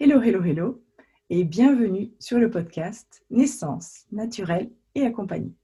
[0.00, 0.84] Hello, hello, hello,
[1.28, 5.56] et bienvenue sur le podcast Naissance naturelle et accompagnée.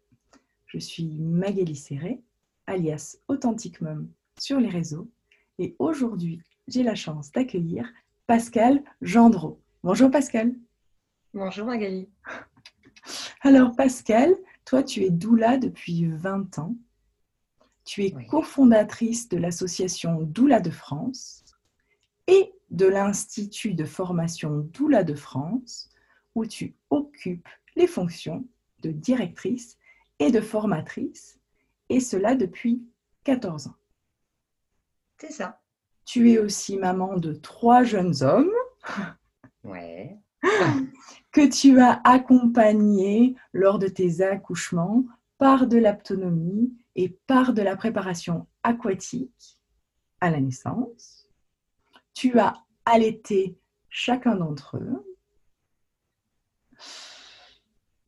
[0.67, 2.21] Je suis Magali Serré,
[2.67, 5.09] alias Authentic Mum sur les réseaux,
[5.61, 7.89] et aujourd'hui, j'ai la chance d'accueillir
[8.27, 9.61] Pascal Gendreau.
[9.85, 10.53] Bonjour Pascal.
[11.33, 12.09] Bonjour Magali.
[13.43, 16.75] Alors Pascal, toi tu es doula depuis 20 ans.
[17.85, 21.45] Tu es cofondatrice de l'association Doula de France
[22.27, 25.91] et de l'Institut de formation Doula de France,
[26.35, 28.47] où tu occupes les fonctions
[28.83, 29.79] de directrice
[30.19, 31.41] et de formatrice,
[31.89, 32.83] et cela depuis
[33.25, 33.77] 14 ans.
[35.19, 35.61] C'est ça.
[36.05, 38.51] Tu es aussi maman de trois jeunes hommes.
[39.63, 40.19] Ouais.
[41.33, 45.05] que tu as accompagnés lors de tes accouchements
[45.39, 49.59] par de l'autonomie et par de la préparation aquatique
[50.21, 51.24] à la naissance.
[52.15, 52.55] Tu as
[52.85, 55.17] allaité chacun d'entre eux.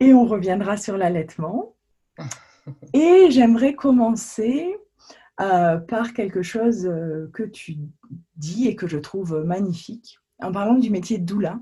[0.01, 1.77] Et on reviendra sur l'allaitement.
[2.93, 4.77] Et j'aimerais commencer
[5.41, 7.77] euh, par quelque chose euh, que tu
[8.37, 11.61] dis et que je trouve magnifique, en parlant du métier de doula,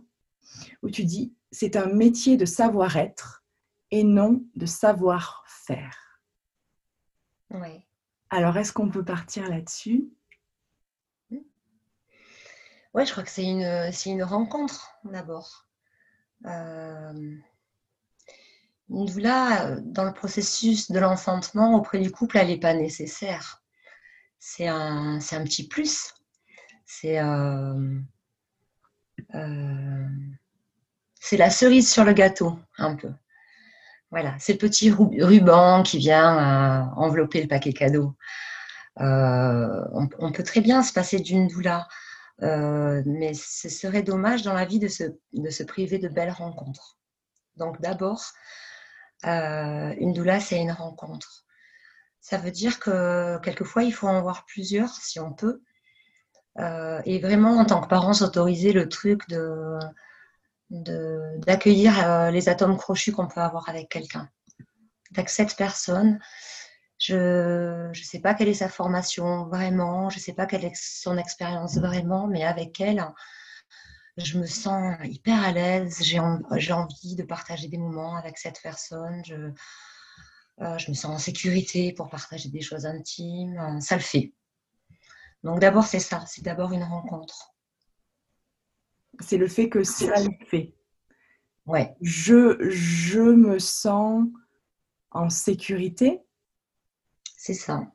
[0.83, 3.45] où tu dis c'est un métier de savoir-être
[3.91, 6.21] et non de savoir-faire.
[7.51, 7.87] Oui.
[8.31, 10.09] Alors, est-ce qu'on peut partir là-dessus?
[12.95, 15.67] Ouais, je crois que c'est une, une rencontre d'abord.
[16.47, 17.37] Euh,
[18.89, 23.63] une doula, dans le processus de l'enfantement auprès du couple, elle n'est pas nécessaire.
[24.39, 26.15] C'est un, un, petit plus.
[26.87, 27.99] C'est euh,
[29.35, 30.07] euh,
[31.33, 33.11] la cerise sur le gâteau, un peu.
[34.11, 38.15] Voilà, c'est le petit ruban qui vient euh, envelopper le paquet cadeau.
[39.01, 41.89] Euh, on, on, peut très bien se passer d'une doula.
[42.43, 46.31] Euh, mais ce serait dommage dans la vie de se, de se priver de belles
[46.31, 46.99] rencontres.
[47.57, 48.23] Donc d'abord,
[49.25, 51.45] euh, une doula, c'est une rencontre.
[52.21, 55.63] Ça veut dire que quelquefois, il faut en voir plusieurs si on peut.
[56.59, 59.79] Euh, et vraiment, en tant que parent, s'autoriser le truc de
[60.71, 64.29] d'accueillir les atomes crochus qu'on peut avoir avec quelqu'un.
[65.15, 66.19] Avec cette personne,
[67.07, 70.75] je ne sais pas quelle est sa formation vraiment, je ne sais pas quelle est
[70.75, 73.07] son expérience vraiment, mais avec elle,
[74.17, 79.23] je me sens hyper à l'aise, j'ai envie de partager des moments avec cette personne,
[79.27, 79.53] je,
[80.63, 84.33] euh, je me sens en sécurité pour partager des choses intimes, ça le fait.
[85.43, 87.55] Donc d'abord c'est ça, c'est d'abord une rencontre.
[89.21, 90.75] C'est le fait que ça le fait.
[91.67, 91.95] Ouais.
[92.01, 94.25] Je, je me sens
[95.11, 96.24] en sécurité
[97.45, 97.87] c'est ça.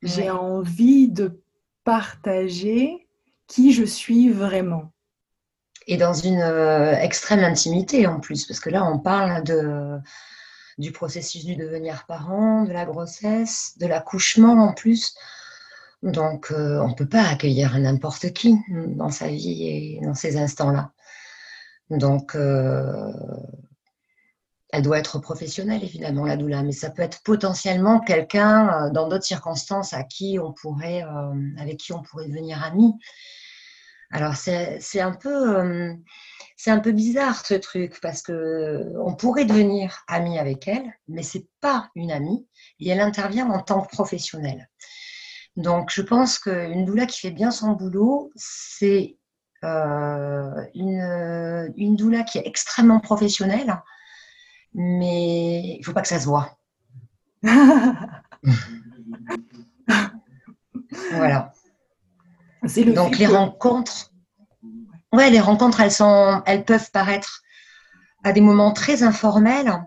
[0.00, 1.42] J'ai envie de
[1.82, 3.08] partager
[3.48, 4.92] qui je suis vraiment.
[5.88, 9.98] Et dans une euh, extrême intimité en plus, parce que là, on parle de,
[10.78, 15.16] du processus du devenir parent, de la grossesse, de l'accouchement en plus.
[16.04, 20.36] Donc, euh, on ne peut pas accueillir n'importe qui dans sa vie et dans ces
[20.36, 20.92] instants-là.
[21.90, 23.12] Donc, euh,
[24.74, 29.08] elle doit être professionnelle, évidemment, la doula, mais ça peut être potentiellement quelqu'un euh, dans
[29.08, 32.92] d'autres circonstances à qui on pourrait, euh, avec qui on pourrait devenir ami.
[34.10, 35.56] Alors, c'est un peu.
[35.56, 35.94] Euh,
[36.66, 41.46] un peu bizarre ce truc parce que on pourrait devenir ami avec elle, mais c'est
[41.60, 42.48] pas une amie
[42.80, 44.70] et elle intervient en tant que professionnelle.
[45.56, 49.18] Donc, je pense qu'une doula qui fait bien son boulot, c'est
[49.62, 50.96] une
[51.98, 53.82] doula qui est extrêmement professionnelle,
[54.74, 56.58] mais il ne faut pas que ça se voit.
[61.12, 61.52] voilà.
[62.94, 64.12] Donc les rencontres,
[65.12, 67.42] ouais, les rencontres, elles sont, elles peuvent paraître
[68.24, 69.84] à des moments très informels,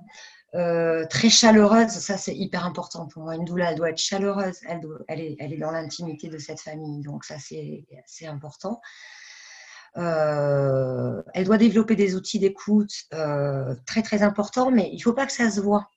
[0.55, 1.89] euh, très chaleureuses.
[1.89, 3.35] Ça, c'est hyper important pour moi.
[3.35, 4.59] Une doula, elle doit être chaleureuse.
[4.67, 7.01] Elle, elle, est, elle est dans l'intimité de cette famille.
[7.01, 8.79] Donc ça, c'est important.
[9.97, 15.13] Euh, elle doit développer des outils d'écoute euh, très très importants, mais il ne faut
[15.13, 15.89] pas que ça se voit.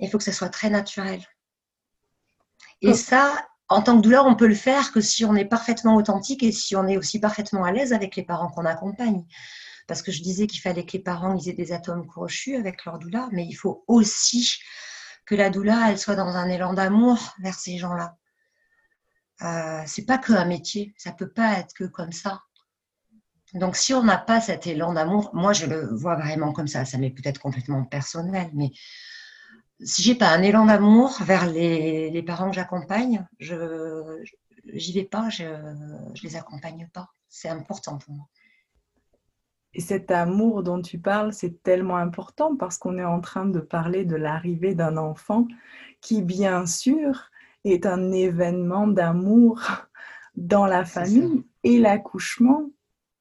[0.00, 1.24] Il faut que ça soit très naturel.
[2.82, 2.94] Et oh.
[2.94, 6.42] ça, en tant que douleur, on peut le faire que si on est parfaitement authentique
[6.42, 9.24] et si on est aussi parfaitement à l'aise avec les parents qu'on accompagne.
[9.86, 12.98] Parce que je disais qu'il fallait que les parents aient des atomes crochus avec leur
[12.98, 14.58] douleur, mais il faut aussi
[15.26, 18.16] que la douleur, elle soit dans un élan d'amour vers ces gens-là.
[19.42, 22.42] Euh, c'est pas que un métier, ça peut pas être que comme ça.
[23.54, 26.84] Donc, si on n'a pas cet élan d'amour, moi, je le vois vraiment comme ça.
[26.84, 28.70] Ça m'est peut-être complètement personnel, mais
[29.80, 34.22] si j'ai pas un élan d'amour vers les, parents que j'accompagne, je
[34.72, 35.44] j'y vais pas, je,
[36.14, 37.10] je les accompagne pas.
[37.28, 38.26] C'est important pour moi.
[39.74, 43.58] Et cet amour dont tu parles, c'est tellement important parce qu'on est en train de
[43.58, 45.46] parler de l'arrivée d'un enfant
[46.00, 47.30] qui, bien sûr,
[47.64, 49.62] est un événement d'amour
[50.36, 52.70] dans la famille et l'accouchement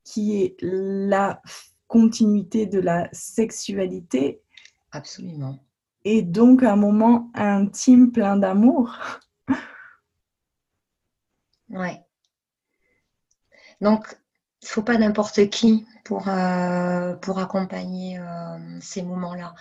[0.04, 1.42] qui est la
[1.88, 4.42] continuité de la sexualité.
[4.92, 5.60] Absolument.
[6.06, 8.98] Et donc un moment intime plein d'amour.
[11.70, 12.04] Ouais.
[13.82, 14.18] Donc,
[14.62, 19.54] il ne faut pas n'importe qui pour, euh, pour accompagner euh, ces moments-là.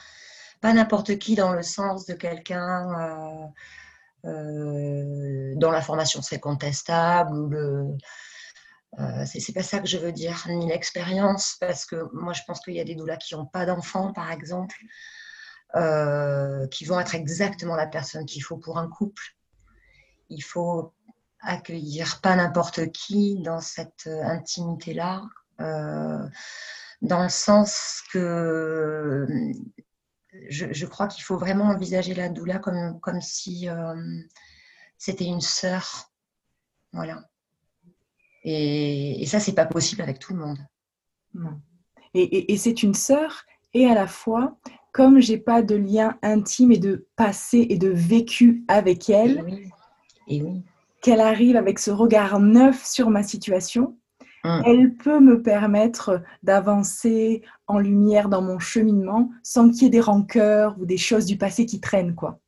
[0.61, 3.51] Pas n'importe qui dans le sens de quelqu'un
[4.25, 7.97] euh, dont la formation serait contestable ou le.
[9.27, 12.75] C'est pas ça que je veux dire, ni l'expérience, parce que moi je pense qu'il
[12.75, 14.77] y a des doulas qui n'ont pas d'enfants, par exemple,
[16.71, 19.23] qui vont être exactement la personne qu'il faut pour un couple.
[20.29, 20.95] Il faut
[21.43, 25.23] accueillir pas n'importe qui dans cette euh, intimité-là,
[25.61, 26.29] euh,
[27.03, 29.53] dans le sens que euh,
[30.49, 33.69] je, crois qu'il faut vraiment envisager la doula comme, comme si
[34.97, 36.11] c'était une sœur.
[36.93, 37.23] Voilà.
[38.45, 40.59] Et, et ça, c'est pas possible avec tout le monde.
[42.15, 44.59] Et, et, c'est une sœur, et à la fois,
[44.93, 49.43] comme j'ai pas de lien intime et de passé et de vécu avec elle, et
[49.43, 49.71] oui.
[50.29, 50.63] Et oui
[51.03, 53.99] qu'elle arrive avec ce regard neuf sur ma situation,
[54.45, 54.63] hum.
[54.65, 60.01] elle peut me permettre d'avancer en lumière dans mon cheminement sans qu'il y ait des
[60.01, 62.39] rancœurs ou des choses du passé qui traînent, quoi.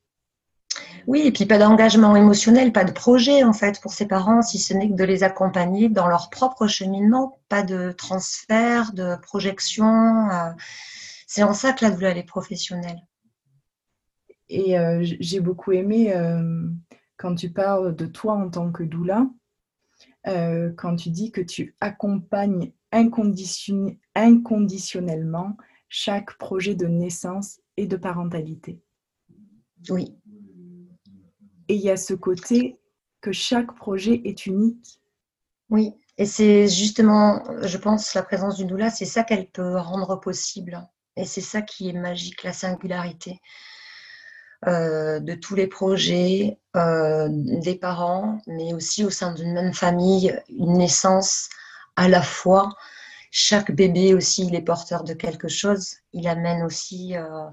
[1.06, 4.58] Oui, et puis pas d'engagement émotionnel, pas de projet en fait pour ses parents, si
[4.58, 10.30] ce n'est que de les accompagner dans leur propre cheminement, pas de transfert, de projection.
[10.30, 10.50] Euh.
[11.26, 13.02] C'est en ça que la douleur est professionnelle.
[14.48, 16.68] Et euh, j'ai beaucoup aimé euh,
[17.16, 19.26] quand tu parles de toi en tant que doula,
[20.26, 25.56] euh, quand tu dis que tu accompagnes inconditionnellement
[25.88, 28.80] chaque projet de naissance et de parentalité.
[29.90, 30.14] Oui.
[31.68, 32.78] Et il y a ce côté
[33.20, 35.00] que chaque projet est unique.
[35.70, 40.20] Oui, et c'est justement, je pense, la présence du doula, c'est ça qu'elle peut rendre
[40.20, 40.86] possible.
[41.16, 43.40] Et c'est ça qui est magique, la singularité.
[44.66, 50.34] Euh, de tous les projets euh, des parents, mais aussi au sein d'une même famille,
[50.48, 51.50] une naissance
[51.96, 52.70] à la fois.
[53.30, 55.96] Chaque bébé aussi, il est porteur de quelque chose.
[56.14, 57.46] Il amène aussi euh,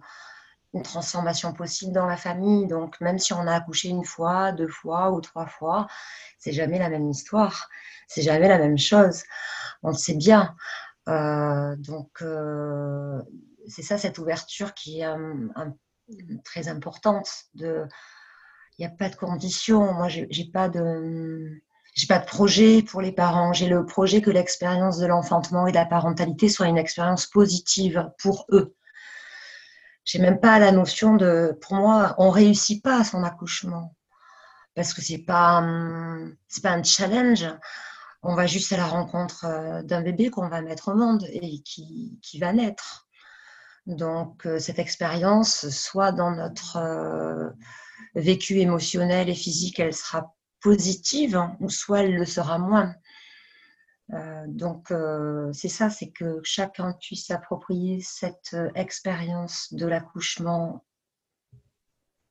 [0.73, 2.68] une transformation possible dans la famille.
[2.68, 5.88] Donc, même si on a accouché une fois, deux fois ou trois fois,
[6.39, 7.69] c'est jamais la même histoire.
[8.07, 9.23] C'est jamais la même chose.
[9.83, 10.56] On le sait bien.
[11.07, 12.23] donc,
[13.68, 15.73] c'est ça, cette ouverture qui est un
[16.44, 17.29] très importante.
[17.56, 17.88] Il
[18.79, 19.94] n'y a pas de conditions.
[19.94, 21.62] Moi, j'ai pas de
[21.94, 23.53] j'ai pas de projet pour les parents.
[23.53, 28.09] J'ai le projet que l'expérience de l'enfantement et de la parentalité soit une expérience positive
[28.18, 28.75] pour eux.
[30.03, 33.95] J'ai même pas la notion de, pour moi, on réussit pas à son accouchement
[34.75, 35.63] parce que c'est pas
[36.48, 37.45] c'est pas un challenge.
[38.24, 41.62] On va juste à la rencontre euh, d'un bébé qu'on va mettre au monde et
[41.63, 43.07] qui, qui va naître.
[43.88, 47.50] Donc, euh, cette expérience, soit dans notre euh,
[48.13, 52.94] vécu émotionnel et physique, elle sera positive, hein, ou soit elle le sera moins.
[54.13, 54.93] Euh, donc,
[55.53, 60.83] c'est ça, c'est que chacun puisse s'approprier cette expérience de l'accouchement,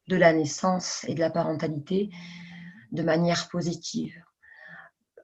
[0.08, 2.10] de la naissance et de la parentalité
[2.92, 4.14] de manière positive.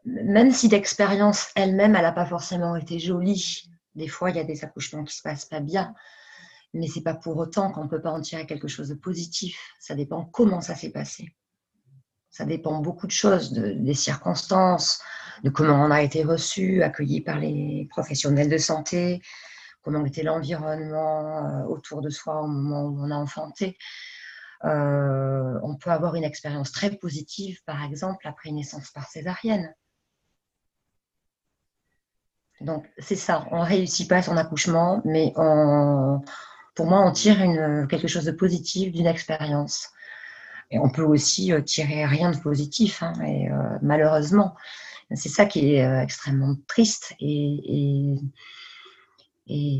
[0.04, 4.44] Même si l'expérience elle-même, elle n'a pas forcément été jolie, des fois, il y a
[4.44, 5.94] des accouchements qui ne se passent pas bien,
[6.74, 9.58] mais c'est pas pour autant qu'on ne peut pas en tirer quelque chose de positif.
[9.80, 11.34] Ça dépend comment ça s'est passé.
[12.36, 15.00] Ça dépend beaucoup de choses, des circonstances,
[15.42, 19.22] de comment on a été reçu, accueilli par les professionnels de santé,
[19.80, 23.78] comment était l'environnement euh, autour de soi au moment où on a enfanté.
[24.64, 29.74] Euh, on peut avoir une expérience très positive, par exemple, après une naissance par césarienne.
[32.60, 35.32] Donc, c'est ça, on ne réussit pas son accouchement, mais
[36.74, 37.38] pour moi, on tire
[37.88, 39.88] quelque chose de positif d'une expérience.
[40.70, 44.56] Et on peut aussi euh, tirer rien de positif, hein, et, euh, malheureusement.
[45.14, 48.18] C'est ça qui est euh, extrêmement triste et,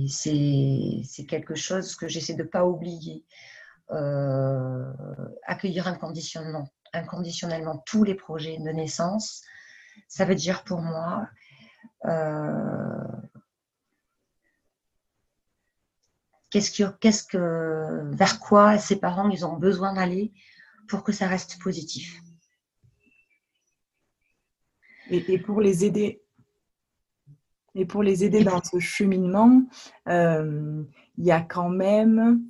[0.09, 3.25] c'est quelque chose que j'essaie de ne pas oublier.
[5.47, 9.43] accueillir inconditionnellement, inconditionnellement tous les projets de naissance,
[10.07, 11.29] ça veut dire pour moi
[18.13, 20.33] vers quoi ses parents ont besoin d'aller
[20.89, 22.21] pour que ça reste positif.
[25.11, 26.23] Et, pour les aider,
[27.75, 29.63] Et pour les aider dans ce cheminement,
[30.09, 30.83] euh,
[31.19, 32.43] il y a quand même,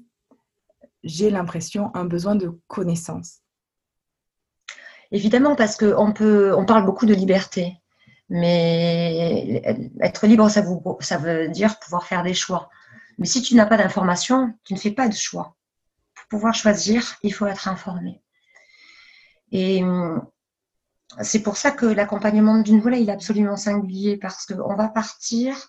[1.05, 3.40] j'ai l'impression, un besoin de connaissance.
[5.12, 7.76] Évidemment, parce qu'on peut, on parle beaucoup de liberté,
[8.28, 9.62] mais
[10.00, 10.64] être libre, ça,
[11.00, 12.69] ça veut dire pouvoir faire des choix.
[13.19, 15.57] Mais si tu n'as pas d'information, tu ne fais pas de choix.
[16.14, 18.21] Pour pouvoir choisir, il faut être informé.
[19.53, 20.26] Et hum,
[21.23, 25.69] c'est pour ça que l'accompagnement d'une volée il est absolument singulier parce qu'on va partir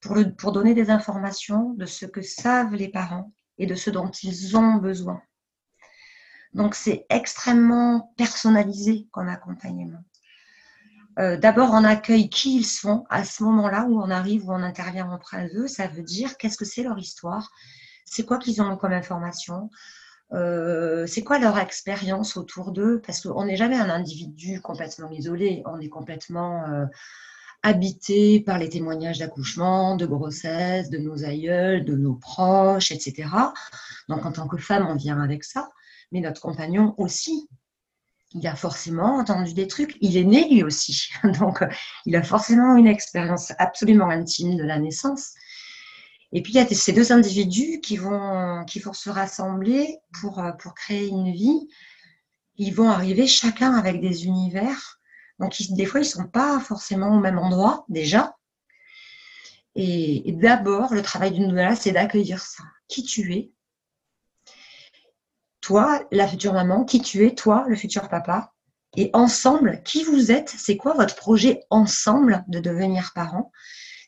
[0.00, 4.10] pour, pour donner des informations de ce que savent les parents et de ce dont
[4.10, 5.22] ils ont besoin.
[6.52, 10.04] Donc c'est extrêmement personnalisé comme accompagnement.
[11.18, 14.62] Euh, d'abord, on accueille qui ils sont à ce moment-là où on arrive, où on
[14.62, 15.68] intervient auprès d'eux.
[15.68, 17.50] Ça veut dire qu'est-ce que c'est leur histoire,
[18.04, 19.70] c'est quoi qu'ils ont comme information,
[20.32, 23.00] euh, c'est quoi leur expérience autour d'eux?
[23.06, 26.86] Parce qu'on n'est jamais un individu complètement isolé, on est complètement euh,
[27.62, 33.28] habité par les témoignages d'accouchement, de grossesse, de nos aïeuls, de nos proches, etc.
[34.08, 35.70] Donc en tant que femme, on vient avec ça,
[36.12, 37.48] mais notre compagnon aussi.
[38.36, 41.08] Il a forcément entendu des trucs, il est né lui aussi.
[41.38, 41.64] Donc
[42.04, 45.34] il a forcément une expérience absolument intime de la naissance.
[46.34, 50.74] Et puis, il y a ces deux individus qui vont, se rassembler pour, euh, pour
[50.74, 51.68] créer une vie.
[52.56, 55.00] Ils vont arriver chacun avec des univers.
[55.38, 58.36] Donc, des fois, ils ne sont pas forcément au même endroit déjà.
[59.76, 62.64] Et, d'abord, le travail d'une nouvelle, c'est d'accueillir ça.
[62.88, 63.52] Qui tu es?
[65.60, 68.52] Toi, la future maman, qui tu es Toi, le futur papa?
[68.96, 70.48] Et ensemble, qui vous êtes?
[70.48, 73.52] C'est quoi votre projet ensemble de devenir parent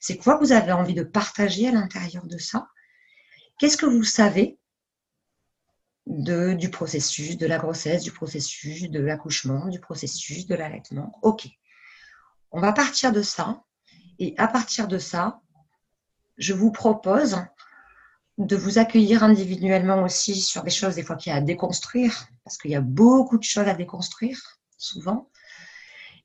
[0.07, 2.69] c'est quoi vous avez envie de partager à l'intérieur de ça?
[3.59, 4.57] Qu'est-ce que vous savez
[6.07, 11.19] du processus de la grossesse, du processus de l'accouchement, du processus de l'allaitement?
[11.23, 11.49] Ok.
[12.53, 13.65] On va partir de ça.
[14.21, 15.41] Et à partir de ça,
[16.37, 17.45] je vous propose
[18.39, 22.29] de vous accueillir individuellement aussi sur des choses des fois qu'il y a à déconstruire,
[22.45, 24.41] parce qu'il y a beaucoup de choses à déconstruire,
[24.79, 25.29] souvent.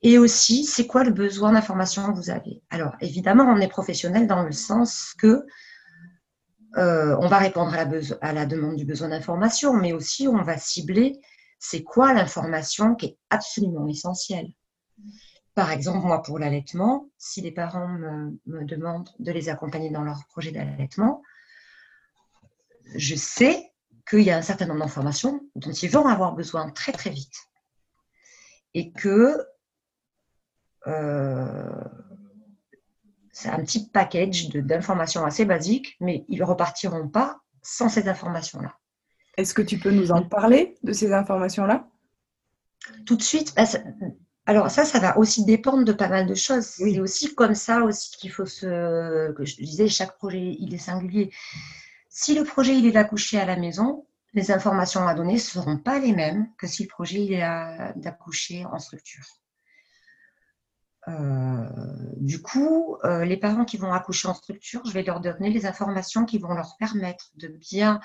[0.03, 2.61] Et aussi, c'est quoi le besoin d'information que vous avez?
[2.69, 5.45] Alors, évidemment, on est professionnel dans le sens que
[6.77, 11.19] euh, on va répondre à la, demande du besoin d'information, mais aussi on va cibler
[11.59, 14.51] c'est quoi l'information qui est absolument essentielle.
[15.53, 20.01] Par exemple, moi, pour l'allaitement, si les parents me, me, demandent de les accompagner dans
[20.01, 21.21] leur projet d'allaitement,
[22.95, 23.71] je sais
[24.09, 27.35] qu'il y a un certain nombre d'informations dont ils vont avoir besoin très très vite.
[28.73, 29.37] Et que
[33.33, 38.75] c'est un petit package d'informations assez basiques, mais ils ne repartiront pas sans ces informations-là.
[39.37, 41.87] Est-ce que tu peux nous en parler de ces informations-là?
[43.05, 43.53] Tout de suite.
[43.55, 43.63] Bah,
[44.45, 46.65] alors ça, ça va aussi dépendre de pas mal de choses.
[46.65, 49.31] C'est aussi comme ça aussi qu'il faut se...
[49.33, 51.31] Que je disais, chaque projet, il est singulier.
[52.09, 55.77] Si le projet, il est d'accoucher à la maison, les informations à donner ne seront
[55.77, 59.25] pas les mêmes que si le projet, il est d'accoucher en structure.
[61.07, 61.65] Euh,
[62.17, 65.65] du coup, euh, les parents qui vont accoucher en structure, je vais leur donner les
[65.65, 67.99] informations qui vont leur permettre de bien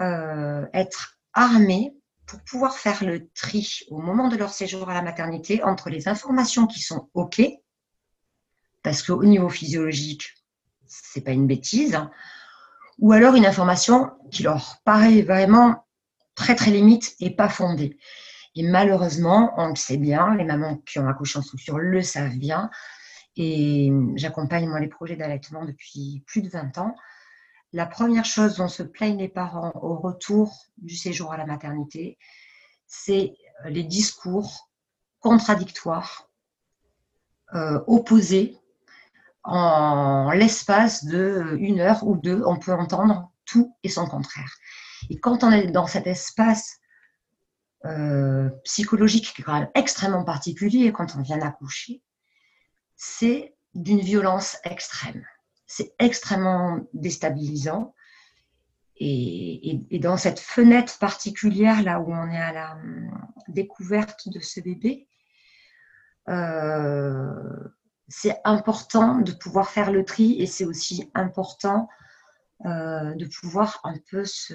[0.00, 1.94] euh, être armés
[2.26, 6.08] pour pouvoir faire le tri au moment de leur séjour à la maternité entre les
[6.08, 7.42] informations qui sont OK,
[8.82, 10.34] parce qu'au niveau physiologique,
[10.86, 12.10] c'est pas une bêtise, hein,
[12.98, 15.86] ou alors une information qui leur paraît vraiment
[16.34, 17.98] très très limite et pas fondée.
[18.54, 22.36] Et malheureusement, on le sait bien, les mamans qui ont accouché en structure le savent
[22.36, 22.70] bien.
[23.36, 26.94] Et j'accompagne moi les projets d'allaitement depuis plus de 20 ans.
[27.72, 32.18] La première chose dont se plaignent les parents au retour du séjour à la maternité,
[32.86, 34.68] c'est les discours
[35.20, 36.28] contradictoires,
[37.54, 38.58] euh, opposés.
[39.44, 44.54] En l'espace de une heure ou deux, on peut entendre tout et son contraire.
[45.10, 46.78] Et quand on est dans cet espace
[47.84, 52.02] euh, psychologique qui est quand même extrêmement particulier quand on vient d'accoucher,
[52.96, 55.24] c'est d'une violence extrême.
[55.66, 57.94] C'est extrêmement déstabilisant.
[58.96, 63.10] Et, dans cette fenêtre particulière, là où on est à la hum,
[63.48, 65.08] découverte de ce bébé,
[66.28, 67.32] euh,
[68.06, 71.88] c'est important de pouvoir faire le tri et c'est aussi important
[72.64, 74.54] euh, de pouvoir un peu se,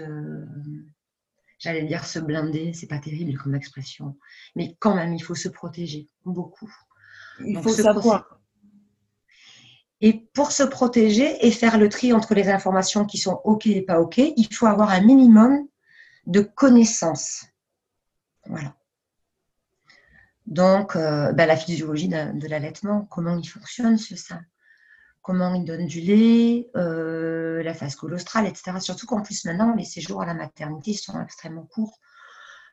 [1.60, 4.18] j'allais dire se blinder, c'est pas terrible comme expression,
[4.56, 6.74] mais quand même, il faut se protéger beaucoup.
[7.46, 8.40] Il faut savoir.
[10.02, 13.82] Et pour se protéger et faire le tri entre les informations qui sont OK et
[13.82, 15.68] pas OK, il faut avoir un minimum
[16.28, 17.46] de connaissances.
[18.46, 18.76] Voilà.
[20.46, 24.42] Donc, euh, ben, la physiologie de, l'allaitement, comment il fonctionne ce sein
[25.28, 28.80] comment ils donnent du lait, euh, la phase colostrale, etc.
[28.80, 32.00] Surtout qu'en plus maintenant, les séjours à la maternité sont extrêmement courts.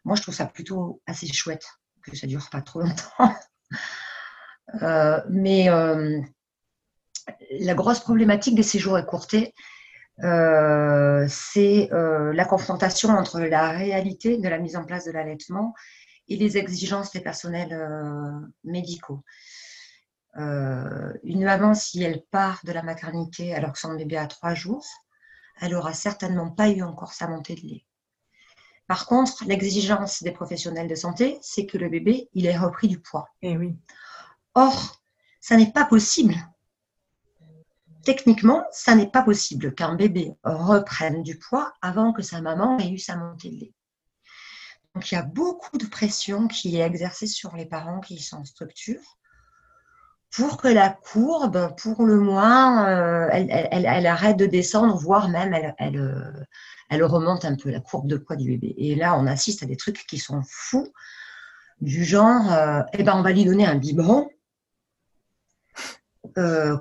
[0.04, 1.66] Moi, je trouve ça plutôt assez chouette,
[2.00, 3.34] que ça ne dure pas trop longtemps.
[4.82, 6.20] Euh, mais euh,
[7.61, 9.52] la grosse problématique des séjours écourtés,
[10.18, 15.75] c'est la confrontation entre la réalité de la mise en place de l'allaitement
[16.28, 17.78] et les exigences des personnels
[18.64, 19.23] médicaux.
[20.36, 24.54] Euh, une maman, si elle part de la maternité alors que son bébé a trois
[24.54, 24.84] jours,
[25.60, 27.84] elle n'aura certainement pas eu encore sa montée de lait.
[28.86, 33.00] Par contre, l'exigence des professionnels de santé, c'est que le bébé, il ait repris du
[33.00, 33.28] poids.
[33.40, 33.76] Eh oui.
[34.54, 35.00] Or,
[35.40, 36.34] ça n'est pas possible.
[38.04, 42.90] Techniquement, ça n'est pas possible qu'un bébé reprenne du poids avant que sa maman ait
[42.90, 43.74] eu sa montée de lait.
[44.94, 48.38] Donc, il y a beaucoup de pression qui est exercée sur les parents qui sont
[48.38, 49.00] en structure
[50.36, 55.96] pour que la courbe, pour le moins, euh, elle, arrête de descendre, voire même elle,
[55.96, 56.44] euh,
[56.90, 58.74] elle, remonte un peu la courbe de poids du bébé.
[58.76, 60.92] Et là, on assiste à des trucs qui sont fous,
[61.80, 64.28] du genre, euh, eh ben, on va lui donner un biberon.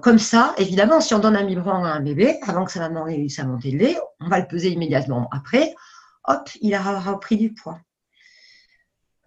[0.02, 3.08] comme ça, évidemment, si on donne un biberon à un bébé, avant que sa maman
[3.08, 5.76] ait eu sa de lait, on va le peser immédiatement après.
[6.26, 7.80] Hop, il aura repris du poids.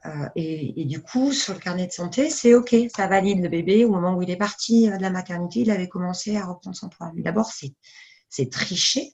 [0.06, 3.84] Euh, et, du coup, sur le carnet de santé, c'est OK, ça valide le bébé.
[3.84, 6.76] Au moment où il est parti euh, de la maternité, il avait commencé à reprendre
[6.76, 7.12] son poids.
[7.16, 9.12] D'abord, c'est tricher.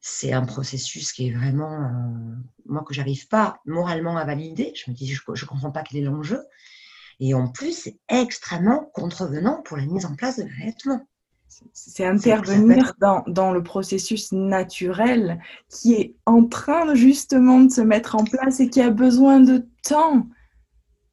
[0.00, 2.36] C'est un processus qui est vraiment, euh,
[2.66, 4.72] moi, que j'arrive pas moralement à valider.
[4.76, 6.40] Je me dis, je ne comprends pas quel est l'enjeu.
[7.20, 11.04] Et en plus, c'est extrêmement contrevenant pour la mise en place de l'allaitement.
[11.72, 18.14] C'est intervenir dans, dans, le processus naturel qui est en train justement de se mettre
[18.16, 20.26] en place et qui a besoin de temps.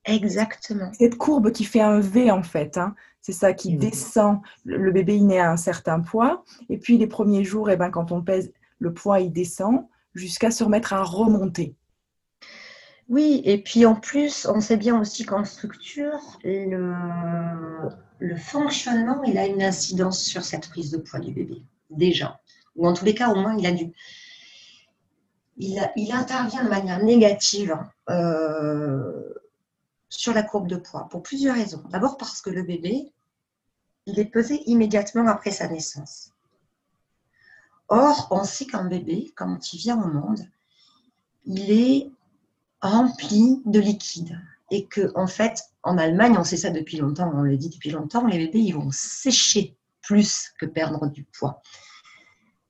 [0.05, 0.91] Exactement.
[0.97, 4.39] Cette courbe qui fait un V en fait, hein, c'est ça qui descend.
[4.65, 7.89] Le, bébé il naît à un certain poids et puis les premiers jours, eh ben,
[7.89, 11.75] quand on pèse, le poids il descend jusqu'à se remettre à remonter.
[13.07, 16.93] Oui, et puis en plus, on sait bien aussi qu'en structure, le,
[18.19, 22.39] le fonctionnement, il a une incidence sur cette prise de poids du bébé, déjà.
[22.75, 23.71] Ou en tous les cas, au moins, il a.
[25.57, 27.77] Il, il intervient de manière négative
[28.09, 29.33] euh,
[30.09, 31.81] sur la courbe de poids pour plusieurs raisons.
[31.89, 33.13] D'abord parce que le bébé,
[34.05, 36.31] il est pesé immédiatement après sa naissance.
[37.87, 40.41] Or, on sait qu'un bébé, quand il vient au monde,
[41.45, 42.11] il est
[42.81, 44.41] rempli de liquide
[44.75, 47.91] et que en fait, en Allemagne, on sait ça depuis longtemps, on le dit depuis
[47.91, 51.61] longtemps, les bébés ils vont sécher plus que perdre du poids.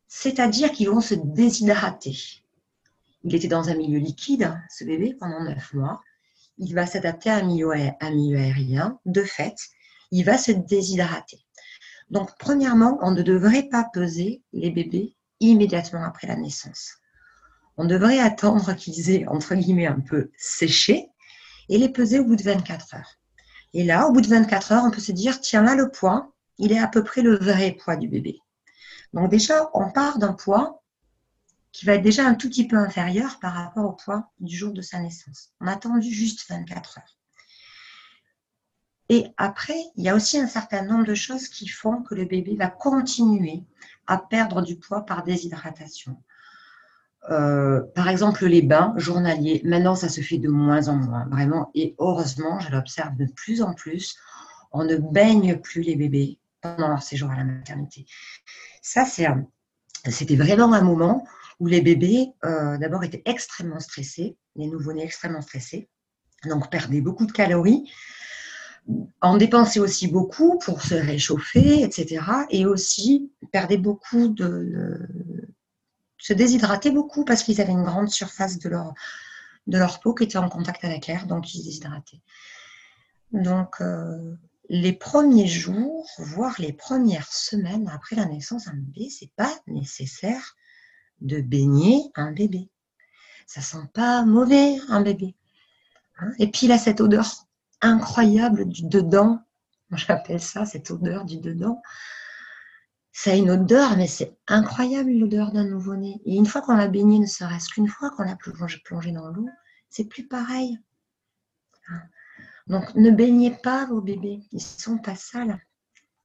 [0.08, 2.16] C'est-à-dire qu'ils vont se déshydrater.
[3.24, 6.04] Il était dans un milieu liquide, ce bébé, pendant neuf mois.
[6.60, 9.00] Il va s'adapter à un milieu, un milieu aérien.
[9.08, 9.56] De fait,
[10.12, 11.44] il va se déshydrater.
[12.12, 17.00] Donc, premièrement, on ne devrait pas peser les bébés immédiatement après la naissance.
[17.78, 21.10] On devrait attendre qu'ils aient, entre guillemets, un peu séché
[21.70, 23.16] et les peser au bout de 24 heures.
[23.74, 26.32] Et là, au bout de 24 heures, on peut se dire, tiens, là, le poids,
[26.58, 28.40] il est à peu près le vrai poids du bébé.
[29.14, 30.82] Donc déjà, on part d'un poids
[31.72, 34.72] qui va être déjà un tout petit peu inférieur par rapport au poids du jour
[34.72, 35.52] de sa naissance.
[35.60, 37.18] On a attendu juste 24 heures.
[39.10, 42.26] Et après, il y a aussi un certain nombre de choses qui font que le
[42.26, 43.64] bébé va continuer
[44.08, 46.18] à perdre du poids par déshydratation.
[47.30, 51.72] Euh, par exemple, les bains journaliers, maintenant, ça se fait de moins en moins, vraiment.
[51.74, 54.18] Et heureusement, je l'observe de plus en plus,
[54.72, 58.06] on ne baigne plus les bébés pendant leur séjour à la maternité.
[58.82, 61.26] Ça, c'était vraiment un moment
[61.60, 65.90] où les bébés, euh, d'abord, étaient extrêmement stressés, les nouveau-nés extrêmement stressés,
[66.46, 67.90] donc perdaient beaucoup de calories,
[69.22, 72.24] en dépensaient aussi beaucoup pour se réchauffer, etc.
[72.52, 75.08] Et aussi perdaient beaucoup de,
[76.26, 78.96] se déshydrataient beaucoup parce qu'ils avaient une grande surface de leur,
[79.68, 82.22] de leur peau qui était en contact avec l'air, donc ils se déshydrataient.
[83.32, 84.36] Donc, euh,
[84.68, 90.56] les premiers jours, voire les premières semaines après la naissance d'un bébé, c'est pas nécessaire
[91.22, 92.72] de baigner un bébé.
[93.46, 95.36] Ça sent pas mauvais un bébé.
[96.18, 96.32] Hein?
[96.40, 97.28] Et puis il a cette odeur
[97.82, 99.42] incroyable du dedans.
[99.92, 101.84] J'appelle ça cette odeur du dedans
[103.18, 106.20] ça a une odeur, mais c'est incroyable l'odeur d'un nouveau-né.
[106.26, 109.48] Et une fois qu'on l'a baigné, ne serait-ce qu'une fois qu'on l'a plongé, dans l'eau,
[109.88, 110.78] c'est plus pareil.
[111.88, 112.02] Hein.
[112.68, 115.58] Donc ne baignez pas vos bébés, ils ne sont pas sales.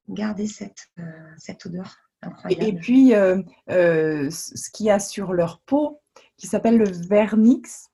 [0.09, 2.65] Gardez cette, euh, cette odeur incroyable.
[2.65, 6.01] Et puis, euh, euh, ce qu'il y a sur leur peau,
[6.37, 7.87] qui s'appelle le vernix,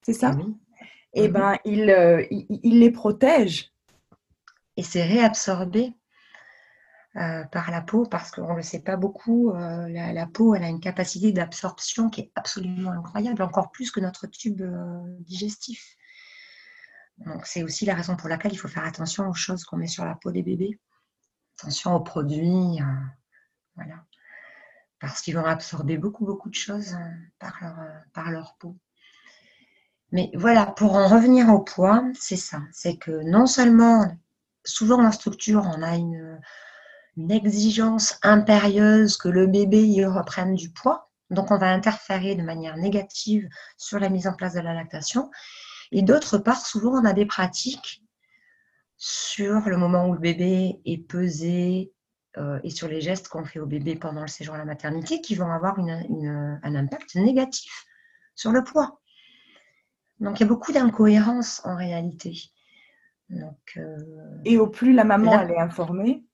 [0.00, 0.30] c'est ça?
[0.30, 0.56] Oui.
[1.12, 1.34] Et eh mhm.
[1.34, 3.74] ben, il, il, il les protège.
[4.78, 5.92] Et c'est réabsorbé
[7.18, 9.50] euh, par la peau parce qu'on ne le sait pas beaucoup.
[9.50, 13.98] Euh, la, peau, elle a une capacité d'absorption qui est absolument incroyable, encore plus que
[13.98, 14.62] notre tube
[15.20, 15.96] digestif.
[17.18, 19.88] Donc c'est aussi la raison pour laquelle il faut faire attention aux choses qu'on met
[19.88, 20.78] sur la peau des bébés.
[21.58, 22.78] Attention aux produits,
[23.74, 24.04] voilà,
[25.00, 26.96] parce qu'ils vont absorber beaucoup beaucoup de choses
[27.40, 27.58] par
[28.12, 28.76] par leur peau.
[30.12, 32.60] Mais voilà, pour en revenir au poids, c'est ça.
[32.72, 34.16] C'est que non seulement,
[34.64, 36.40] souvent en structure, on a une,
[37.30, 41.10] exigence impérieuse que le bébé y reprenne du poids.
[41.30, 45.30] Donc, on va interférer de manière négative sur la mise en place de la lactation.
[45.92, 48.02] Et d'autre part, souvent, on a des pratiques
[48.96, 51.92] sur le moment où le bébé est pesé
[52.36, 55.20] euh, et sur les gestes qu'on fait au bébé pendant le séjour à la maternité
[55.20, 57.86] qui vont avoir un impact négatif
[58.34, 59.00] sur le poids.
[60.20, 62.38] Donc il y a beaucoup d'incohérences en réalité.
[63.30, 66.24] Euh, et au plus la maman elle est informée.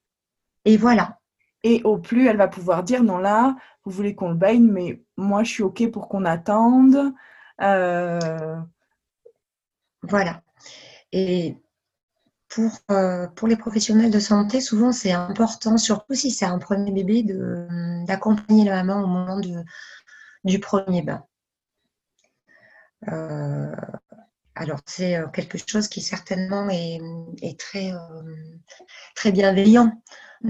[0.64, 1.20] Et voilà.
[1.62, 5.02] Et au plus elle va pouvoir dire non là, vous voulez qu'on le baigne, mais
[5.16, 7.14] moi je suis ok pour qu'on attende.
[7.62, 8.56] Euh,
[10.02, 10.42] voilà.
[11.12, 11.56] Et
[12.48, 16.92] pour, euh, pour les professionnels de santé, souvent c'est important, surtout si c'est un premier
[16.92, 17.24] bébé,
[18.06, 19.64] d'accompagner la maman au moment de,
[20.44, 21.24] du premier bain.
[23.08, 23.74] Euh,
[24.54, 27.00] alors, c'est quelque chose qui certainement est,
[27.58, 27.92] très,
[29.16, 30.00] très bienveillant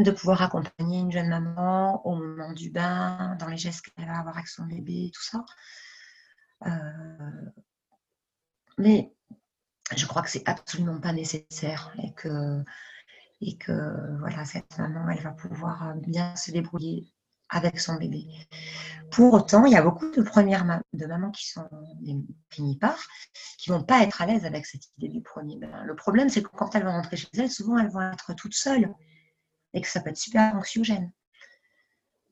[0.02, 4.18] de pouvoir accompagner une jeune maman au moment du bain, dans les gestes qu'elle va
[4.18, 5.44] avoir avec son bébé, tout ça.
[8.78, 9.12] mais
[9.96, 12.62] je crois que c'est absolument pas nécessaire et que,
[13.40, 17.12] et que voilà, cette maman, elle va pouvoir bien se débrouiller
[17.50, 18.26] avec son bébé.
[19.10, 21.68] Pour autant, il y a beaucoup de premières de mamans qui sont
[22.00, 22.16] des
[22.48, 23.06] primipares
[23.58, 25.84] qui vont pas être à l'aise avec cette idée du premier bain.
[25.84, 28.54] Le problème, c'est que quand elles vont rentrer chez elles, souvent elles vont être toutes
[28.54, 28.92] seules
[29.74, 31.12] et que ça peut être super anxiogène.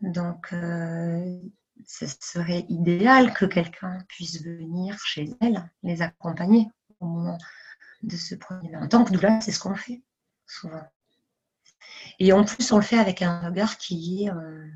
[0.01, 1.39] Donc, euh,
[1.87, 6.69] ce serait idéal que quelqu'un puisse venir chez elles, les accompagner
[7.01, 7.39] au moment
[8.03, 8.77] de ce premier.
[8.77, 10.03] En tant que doula, c'est ce qu'on fait
[10.47, 10.83] souvent.
[12.19, 14.69] Et en plus, on le fait avec un regard qui est euh,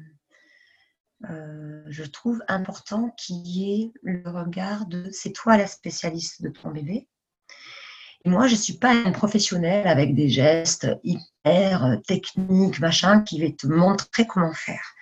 [1.30, 6.50] euh, je trouve important qu'il y ait le regard de c'est toi la spécialiste de
[6.50, 7.08] ton bébé.
[8.24, 13.50] Moi, je ne suis pas une professionnelle avec des gestes hyper techniques, machin, qui va
[13.50, 14.94] te montrer comment faire.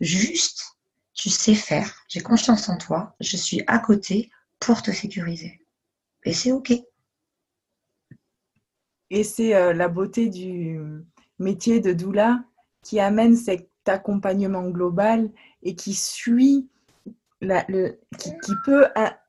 [0.00, 0.76] Juste,
[1.14, 5.60] tu sais faire, j'ai confiance en toi, je suis à côté pour te sécuriser.
[6.24, 6.72] Et c'est OK.
[9.10, 10.80] Et c'est euh, la beauté du
[11.38, 12.42] métier de doula
[12.82, 15.30] qui amène cette accompagnement global
[15.62, 16.68] et qui suit
[17.40, 18.86] le, qui, peut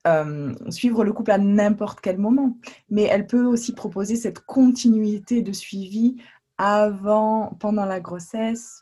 [0.07, 2.57] euh, suivre le couple à n'importe quel moment,
[2.89, 6.17] mais elle peut aussi proposer cette continuité de suivi
[6.57, 8.81] avant, pendant la grossesse,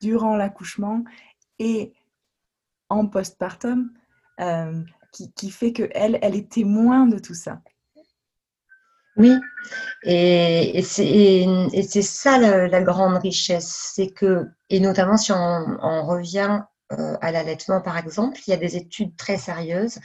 [0.00, 1.04] durant l'accouchement
[1.58, 1.92] et
[2.88, 3.90] en postpartum,
[4.40, 4.82] euh,
[5.36, 7.60] qui, fait qu'elle, elle est témoin de tout ça.
[9.16, 9.32] Oui,
[10.02, 16.73] et, c'est ça la, grande richesse, c'est que, et notamment si on, revient euh,
[17.20, 19.98] à l'allaitement par exemple, il y a des études très sérieuses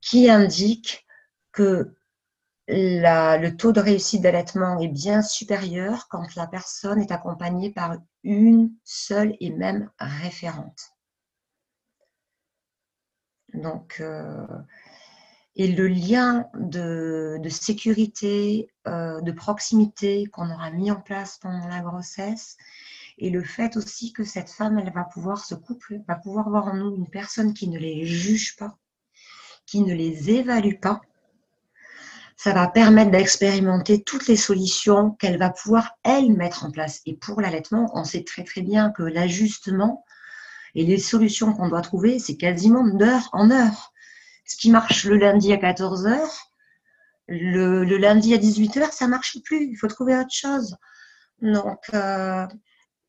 [0.00, 1.06] qui indiquent
[1.52, 1.94] que
[2.68, 8.72] le taux de réussite d'allaitement est bien supérieur quand la personne est accompagnée par une
[8.84, 10.94] seule et même référente.
[13.52, 14.46] Donc, euh,
[15.56, 21.80] et le lien de, sécurité, euh, de proximité qu'on aura mis en place pendant la
[21.80, 22.56] grossesse,
[23.18, 26.66] et le fait aussi que cette femme, elle va pouvoir, se couple, va pouvoir voir
[26.68, 28.76] en nous une personne qui ne les juge pas,
[29.66, 31.00] qui ne les évalue pas,
[32.36, 37.00] ça va permettre d'expérimenter toutes les solutions qu'elle va pouvoir, elle, mettre en place.
[37.06, 40.04] Et pour l'allaitement, on sait très très bien que l'ajustement
[40.74, 43.92] et les solutions qu'on doit trouver, c'est quasiment d'heure en heure
[44.46, 46.18] ce qui marche le lundi à 14h,
[47.28, 49.70] le, lundi à 18h, ça ne marche plus.
[49.70, 50.76] Il faut trouver autre chose.
[51.40, 52.46] Donc, euh,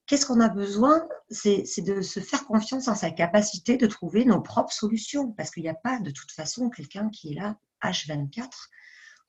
[0.05, 4.41] qu'est-ce qu'on a besoin C'est de se faire confiance en sa capacité de trouver nos
[4.41, 5.31] propres solutions.
[5.31, 8.49] Parce qu'il n'y a pas de toute façon quelqu'un qui est là H24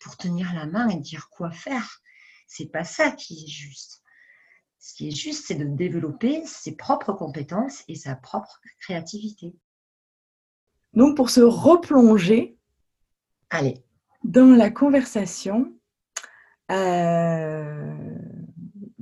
[0.01, 2.01] pour tenir la main et dire quoi faire.
[2.47, 4.03] C'est pas ça qui est juste.
[4.79, 9.57] Ce qui est juste, c'est de développer ses propres compétences et sa propre créativité.
[10.93, 12.57] Donc, pour se replonger
[13.51, 13.83] Allez.
[14.23, 15.75] dans la conversation,
[16.71, 18.17] euh,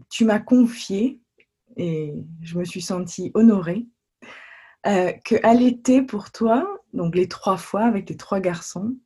[0.09, 1.21] tu m'as confié,
[1.77, 3.87] et je me suis sentie honorée,
[4.87, 8.97] euh, que l'été pour toi, donc les trois fois avec les trois garçons,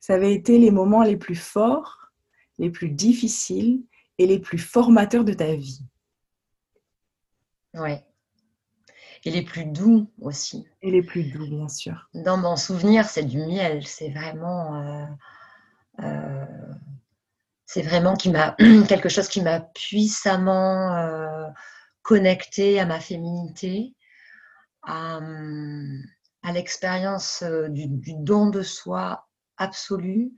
[0.00, 2.10] ça avait été les moments les plus forts,
[2.58, 3.82] les plus difficiles
[4.18, 5.80] et les plus formateurs de ta vie.
[7.74, 7.92] Oui.
[9.24, 10.68] Et les plus doux aussi.
[10.82, 12.08] Et les plus doux, bien sûr.
[12.12, 13.86] Dans mon souvenir, c'est du miel.
[13.86, 14.76] C'est vraiment.
[14.76, 15.06] Euh,
[16.02, 16.44] euh,
[17.64, 18.56] c'est vraiment qui m'a
[18.88, 21.50] quelque chose qui m'a puissamment
[22.04, 23.94] euh, connecté à ma féminité,
[24.82, 25.20] à,
[26.52, 30.32] l'expérience du, don de soi absolu,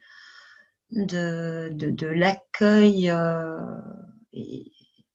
[0.90, 3.10] de, de, l'accueil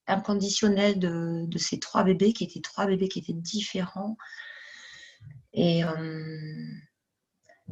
[0.07, 4.17] inconditionnel de, de, ces trois bébés qui étaient trois bébés qui étaient différents.
[5.53, 6.65] Et euh,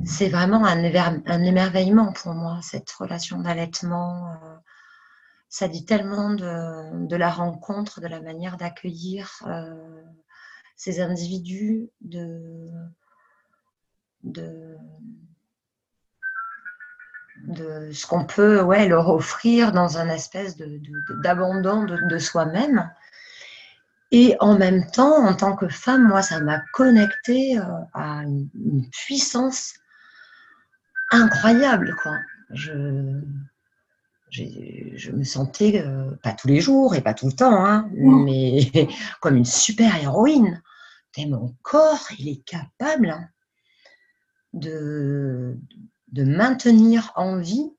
[0.05, 0.83] c'est vraiment un,
[1.43, 4.33] émerveillement pour moi, cette relation d'allaitement.
[4.33, 4.55] Euh,
[5.49, 10.03] ça dit tellement de, la rencontre, de la manière d'accueillir euh,
[10.75, 12.69] ces individus, de,
[14.23, 14.77] de,
[17.91, 20.55] ce qu'on peut ouais, leur offrir dans un espèce
[21.23, 22.91] d'abandon de, de, soi-même.
[24.12, 28.88] Et en même temps, en tant que femme, moi, ça m'a connectée euh, à une,
[28.91, 29.73] puissance
[31.12, 31.95] incroyable.
[32.03, 32.17] Quoi.
[34.31, 38.71] Je me sentais, euh, pas tous les jours et pas tout le temps, hein, mais
[39.21, 40.61] comme une super héroïne.
[41.17, 43.29] Et mon corps, il est capable hein,
[44.53, 45.57] de,
[46.11, 47.71] de maintenir en vie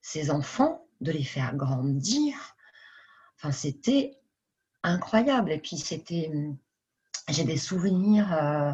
[0.00, 2.34] ces enfants, de les faire grandir.
[3.36, 4.18] Enfin, c'était
[4.82, 5.52] incroyable.
[5.52, 6.30] Et puis, c'était,
[7.28, 8.72] j'ai des souvenirs euh,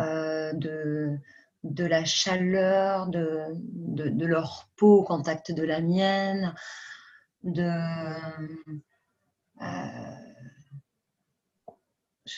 [0.00, 1.18] euh, de,
[1.64, 6.54] de la chaleur de, de, leur peau au contact de la mienne,
[7.42, 7.70] de.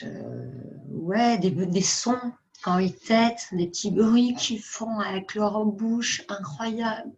[0.03, 0.51] Euh,
[0.89, 2.19] ouais, des, des sons
[2.63, 7.11] quand ils têtent, des petits bruits qu'ils font avec leur bouche incroyable,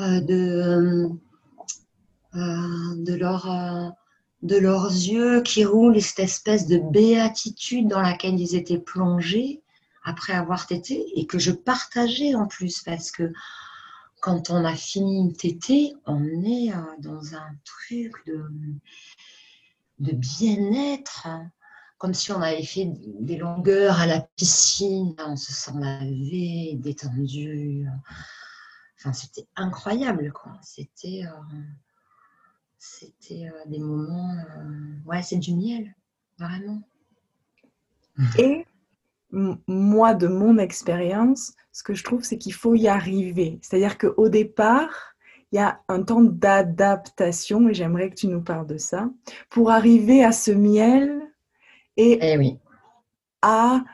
[0.00, 1.08] euh, de,
[2.34, 3.94] euh, de, leur,
[4.42, 9.62] de leurs yeux qui roulent et cette espèce de béatitude dans laquelle ils étaient plongés
[10.06, 13.32] après avoir tété et que je partageais en plus parce que
[14.20, 18.42] quand on a fini une tétée, on est dans un truc de,
[19.98, 21.28] de bien-être
[21.98, 22.88] comme si on avait fait
[23.20, 27.86] des longueurs à la piscine, on se sent lavé, détendu.
[28.98, 30.52] Enfin, c'était incroyable, quoi.
[30.62, 31.30] C'était, euh,
[33.30, 34.36] euh, des moments.
[34.36, 35.94] Euh, ouais, c'est du miel,
[36.38, 36.82] vraiment.
[38.38, 38.66] Et
[39.66, 43.58] moi, de mon expérience, ce que je trouve, c'est qu'il faut y arriver.
[43.62, 45.14] C'est-à-dire qu'au départ,
[45.52, 49.10] il y a un temps d'adaptation, et j'aimerais que tu nous parles de ça,
[49.50, 51.22] pour arriver à ce miel
[51.96, 52.58] et eh oui.
[53.42, 53.84] à,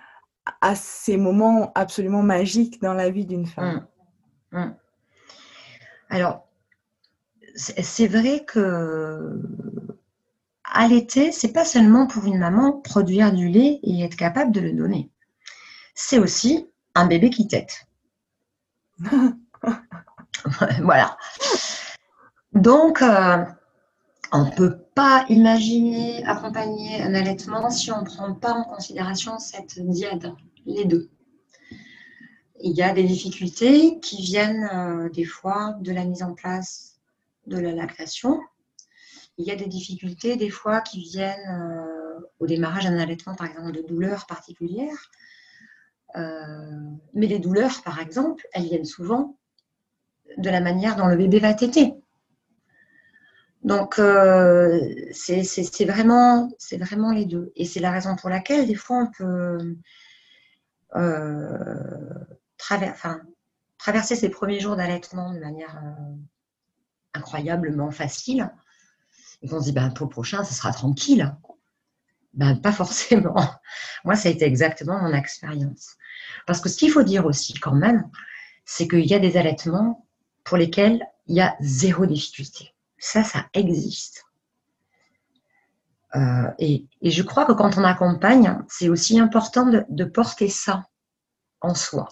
[0.61, 3.87] à ces moments absolument magiques dans la vie d'une femme.
[4.53, 4.75] Hum, hum.
[6.09, 6.47] Alors,
[7.55, 9.41] c'est vrai que
[10.65, 14.73] allaiter, c'est pas seulement pour une maman produire du lait et être capable de le
[14.73, 15.12] donner.
[15.95, 17.87] C'est aussi un bébé qui tète.
[20.83, 21.17] voilà.
[22.53, 23.45] Donc, euh,
[24.33, 29.39] on ne peut pas imaginer accompagner un allaitement si on ne prend pas en considération
[29.39, 30.35] cette diade,
[30.67, 31.11] les deux.
[32.61, 37.01] Il y a des difficultés qui viennent euh, des fois de la mise en place
[37.47, 38.41] de la lactation.
[39.37, 43.49] Il y a des difficultés des fois qui viennent euh, au démarrage d'un allaitement, par
[43.49, 45.11] exemple, de douleurs particulières.
[46.17, 46.81] Euh,
[47.15, 49.37] mais les douleurs, par exemple, elles viennent souvent
[50.37, 51.95] de la manière dont le bébé va téter.
[53.63, 54.81] Donc, euh,
[55.13, 57.53] c'est vraiment, vraiment les deux.
[57.55, 59.77] Et c'est la raison pour laquelle, des fois, on peut
[60.97, 62.25] euh,
[62.59, 65.81] traverser ces premiers jours d'allaitement de manière
[67.15, 68.51] incroyablement facile.
[69.43, 71.35] Et qu'on se dit, ben, pour le prochain, ce sera tranquille.
[72.35, 73.37] Ben, pas forcément.
[74.05, 75.97] Moi, ça a été exactement mon expérience.
[76.47, 78.11] Parce que ce qu'il faut dire aussi, quand même,
[78.65, 80.07] c'est qu'il y a des allaitements
[80.45, 82.75] pour lesquels il y a zéro difficulté.
[82.99, 84.25] Ça, ça existe.
[86.15, 90.87] Euh, et, je crois que quand on accompagne, c'est aussi important de, porter ça
[91.61, 92.09] en soi.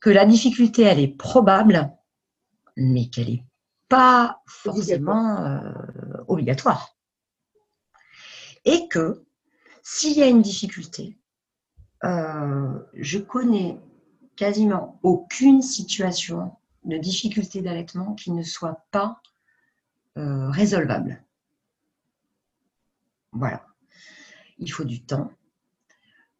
[0.00, 1.90] Que la difficulté, elle est probable,
[2.76, 3.44] mais qu'elle n'est
[3.88, 5.72] pas forcément euh,
[6.28, 6.94] obligatoire.
[8.64, 9.24] Et que
[9.82, 11.18] s'il y a une difficulté,
[12.04, 13.78] euh, je connais
[14.36, 16.52] quasiment aucune situation
[16.84, 19.20] de difficulté d'allaitement qui ne soit pas
[20.16, 21.22] euh, résolvable.
[23.32, 23.64] Voilà.
[24.58, 25.30] Il faut du temps.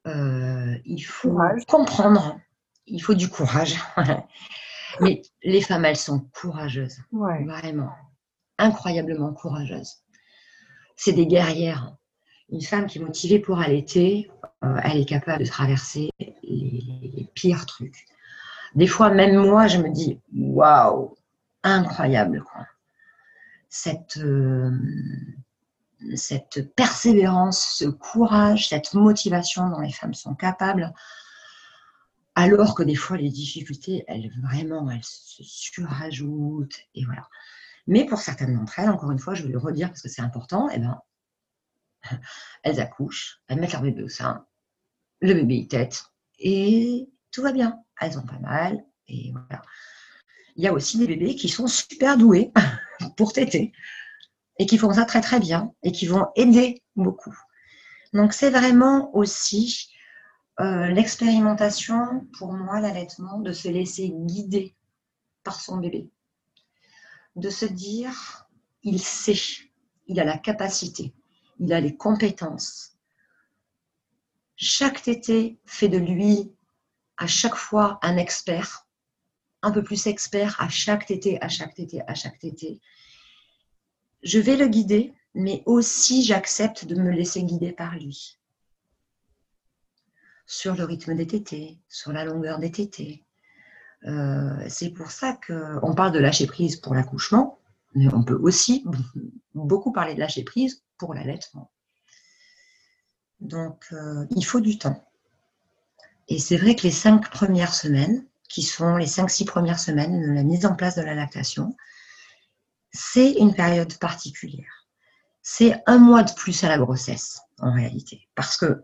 [0.06, 2.40] Euh, il faut comprendre.
[2.86, 3.78] Il faut du courage.
[5.00, 6.98] Mais les femmes, elles sont courageuses.
[7.12, 7.92] Vraiment.
[8.58, 10.02] Incroyablement courageuses.
[10.96, 11.96] c'est des guerrières.
[12.50, 14.30] Une femme qui est motivée pour allaiter,
[14.64, 18.06] euh, elle est capable de traverser les, pires trucs.
[18.74, 21.14] Des fois, même moi, je me dis, waouh,
[21.62, 22.42] incroyable.
[23.68, 24.70] Cette, euh,
[26.14, 30.92] cette persévérance, ce courage, cette motivation dont les femmes sont capables,
[32.34, 37.28] alors que des fois, les difficultés, elles vraiment, elles se surajoutent, et voilà.
[37.86, 40.22] Mais pour certaines d'entre elles, encore une fois, je vais le redire parce que c'est
[40.22, 41.00] important, eh ben,
[42.62, 44.46] elles accouchent, elles mettent leur bébé au sein,
[45.20, 46.04] le bébé il tête,
[46.38, 47.82] et tout va bien.
[48.00, 49.62] Elles ont pas mal, et voilà.
[50.56, 52.52] Il y a aussi des bébés qui sont super doués
[53.16, 53.72] pour téter,
[54.58, 57.36] et qui font ça très très bien, et qui vont aider beaucoup.
[58.12, 59.90] Donc c'est vraiment aussi
[60.60, 64.74] euh, l'expérimentation, pour moi, l'allaitement, de se laisser guider
[65.44, 66.10] par son bébé.
[67.36, 68.48] De se dire,
[68.82, 69.38] il sait,
[70.06, 71.14] il a la capacité,
[71.58, 72.92] il a les compétences.
[74.56, 76.52] Chaque tété fait de lui
[77.16, 78.86] à chaque fois un expert,
[79.62, 82.80] un peu plus expert à chaque tété, à chaque tété, à chaque tété.
[84.22, 88.38] Je vais le guider, mais aussi j'accepte de me laisser guider par lui.
[90.46, 93.24] Sur le rythme des tétés, sur la longueur des tétés.
[94.04, 97.58] Euh, c'est pour ça qu'on parle de lâcher prise pour l'accouchement,
[97.94, 98.84] mais on peut aussi
[99.54, 101.70] beaucoup parler de lâcher prise pour l'allaitement.
[103.40, 105.04] Donc, euh, il faut du temps.
[106.28, 110.20] Et c'est vrai que les cinq premières semaines, qui sont les cinq, six premières semaines
[110.20, 111.76] de la mise en place de la lactation,
[112.92, 114.86] c'est une période particulière.
[115.42, 118.28] C'est un mois de plus à la grossesse, en réalité.
[118.34, 118.82] Parce que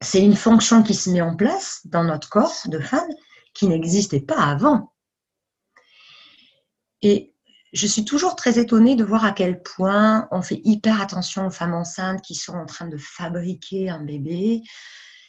[0.00, 3.08] c'est une fonction qui se met en place dans notre corps de femme
[3.54, 4.92] qui n'existait pas avant.
[7.02, 7.34] Et
[7.72, 11.50] je suis toujours très étonnée de voir à quel point on fait hyper attention aux
[11.50, 14.62] femmes enceintes qui sont en train de fabriquer un bébé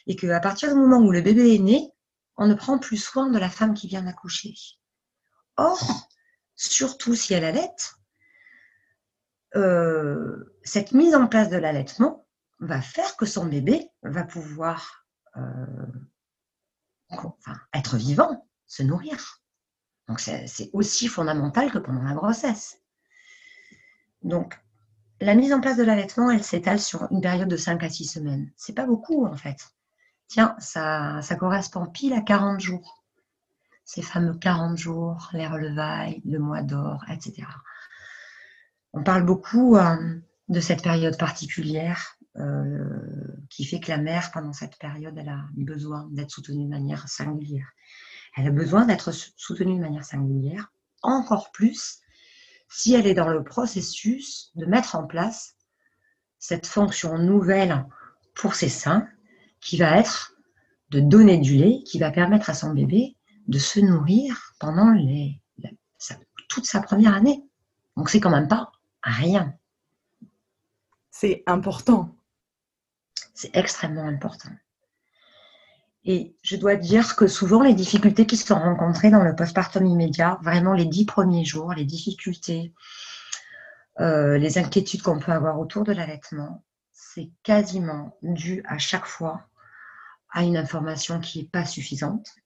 [0.06, 1.90] et qu'à partir du moment où le bébé est né,
[2.36, 4.54] on ne prend plus soin de la femme qui vient d'accoucher.
[5.56, 6.08] Or,
[6.54, 7.74] surtout si elle allait,
[9.56, 12.26] euh, cette mise en place de l'allaitement
[12.60, 15.42] va faire que son bébé va pouvoir euh,
[17.74, 19.37] être vivant, se nourrir.
[20.08, 22.80] Donc c'est aussi fondamental que pendant la grossesse.
[24.22, 24.58] Donc
[25.20, 28.04] la mise en place de l'allaitement, elle s'étale sur une période de 5 à 6
[28.04, 28.50] semaines.
[28.56, 29.68] C'est pas beaucoup en fait.
[30.28, 33.04] Tiens, ça, correspond pile à 40 jours.
[33.84, 37.46] Ces fameux 40 jours, les relevailles, le mois d'or, etc.
[38.92, 39.96] On parle beaucoup euh,
[40.48, 42.84] de cette période particulière euh,
[43.48, 47.08] qui fait que la mère, pendant cette période, elle a besoin d'être soutenue de manière
[47.08, 47.72] singulière.
[48.36, 52.00] Elle a besoin d'être soutenue de manière singulière, encore plus
[52.68, 55.56] si elle est dans le processus de mettre en place
[56.38, 57.86] cette fonction nouvelle
[58.34, 59.08] pour ses seins,
[59.60, 60.34] qui va être
[60.90, 63.16] de donner du lait, qui va permettre à son bébé
[63.48, 65.40] de se nourrir pendant les,
[66.48, 67.44] toute sa première année.
[67.96, 68.70] Donc c'est quand même pas
[69.02, 69.54] rien.
[71.10, 72.16] C'est important.
[73.34, 74.50] C'est extrêmement important.
[76.10, 80.38] Et je dois dire que souvent, les difficultés qui sont rencontrées dans le postpartum immédiat,
[80.42, 82.72] vraiment les dix premiers jours, les difficultés,
[84.00, 89.48] euh, les inquiétudes qu'on peut avoir autour de l'allaitement, c'est quasiment dû à chaque fois
[90.30, 92.36] à une information qui n'est pas suffisante,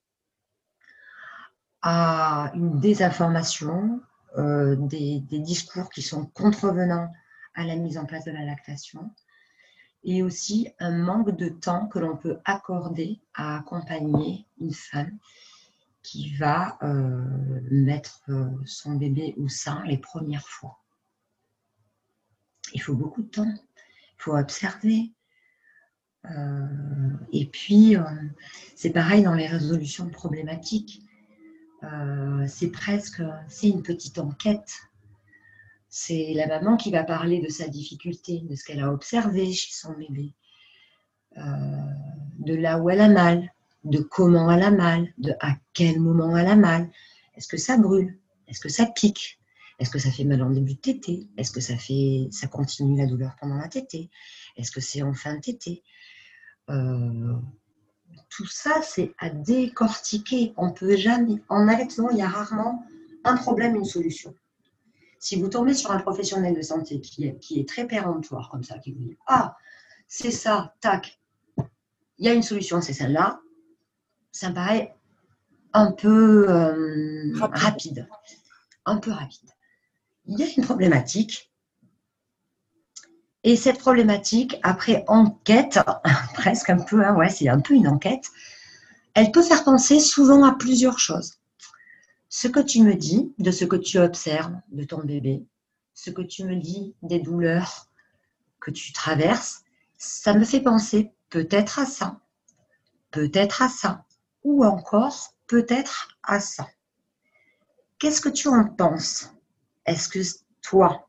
[1.81, 4.01] à une désinformation,
[4.37, 7.09] euh, des, des, discours qui sont contrevenants
[7.55, 9.09] à la mise en place de la lactation,
[10.03, 15.17] et aussi un manque de temps que l'on peut accorder à accompagner une femme
[16.01, 20.79] qui va euh, mettre euh, son bébé au sein les premières fois.
[22.73, 25.13] Il faut beaucoup de temps, il faut observer.
[26.29, 27.95] Euh, et puis,
[28.75, 31.01] c'est pareil dans les résolutions problématiques.
[32.47, 34.73] c'est presque, c'est une petite enquête
[35.95, 39.71] c'est la maman qui va parler de sa difficulté, de ce qu'elle a observé chez
[39.71, 40.33] son bébé,
[41.37, 41.41] euh,
[42.39, 46.35] de là où elle a mal, de comment elle a mal, de à quel moment
[46.35, 46.89] elle a mal.
[47.35, 48.17] Est-ce que ça brûle?
[48.47, 49.39] Est-ce que ça pique?
[49.77, 52.97] Est-ce que ça fait mal en début de tété Est-ce que ça fait, ça continue
[52.97, 54.09] la douleur pendant la tétée?
[54.57, 55.83] Est-ce que c'est en fin de tétée?
[56.71, 57.35] Euh,
[58.29, 60.53] Tout ça, c'est à décortiquer.
[60.57, 62.83] On peut jamais, en allaitement, il y a rarement
[63.23, 64.33] un problème, une solution.
[65.23, 68.65] Si vous tombez sur un professionnel de santé qui est, qui est très péremptoire comme
[68.65, 69.55] ça, qui vous dit Ah,
[70.05, 71.17] c'est ça, tac,
[72.17, 73.39] il y a une solution, c'est celle-là,
[74.33, 74.93] ça me paraît
[75.71, 78.05] un peu euh, rapide.
[78.85, 79.49] Un peu rapide.
[80.25, 81.49] Il y a une problématique.
[83.43, 85.79] Et cette problématique, après enquête,
[86.33, 88.25] presque un peu, hein, ouais, c'est un peu une enquête,
[89.13, 91.37] elle peut faire penser souvent à plusieurs choses.
[92.35, 95.45] Ce que tu me dis de ce que tu observes de ton bébé,
[95.93, 97.91] ce que tu me dis des douleurs
[98.59, 99.61] que tu traverses,
[99.99, 102.19] ça me fait penser peut-être à ça,
[103.11, 104.03] peut-être à ça,
[104.43, 106.67] ou encore peut-être à ça.
[107.99, 109.31] Qu'est-ce que tu en penses?
[109.85, 110.19] Est-ce que
[110.63, 111.07] toi,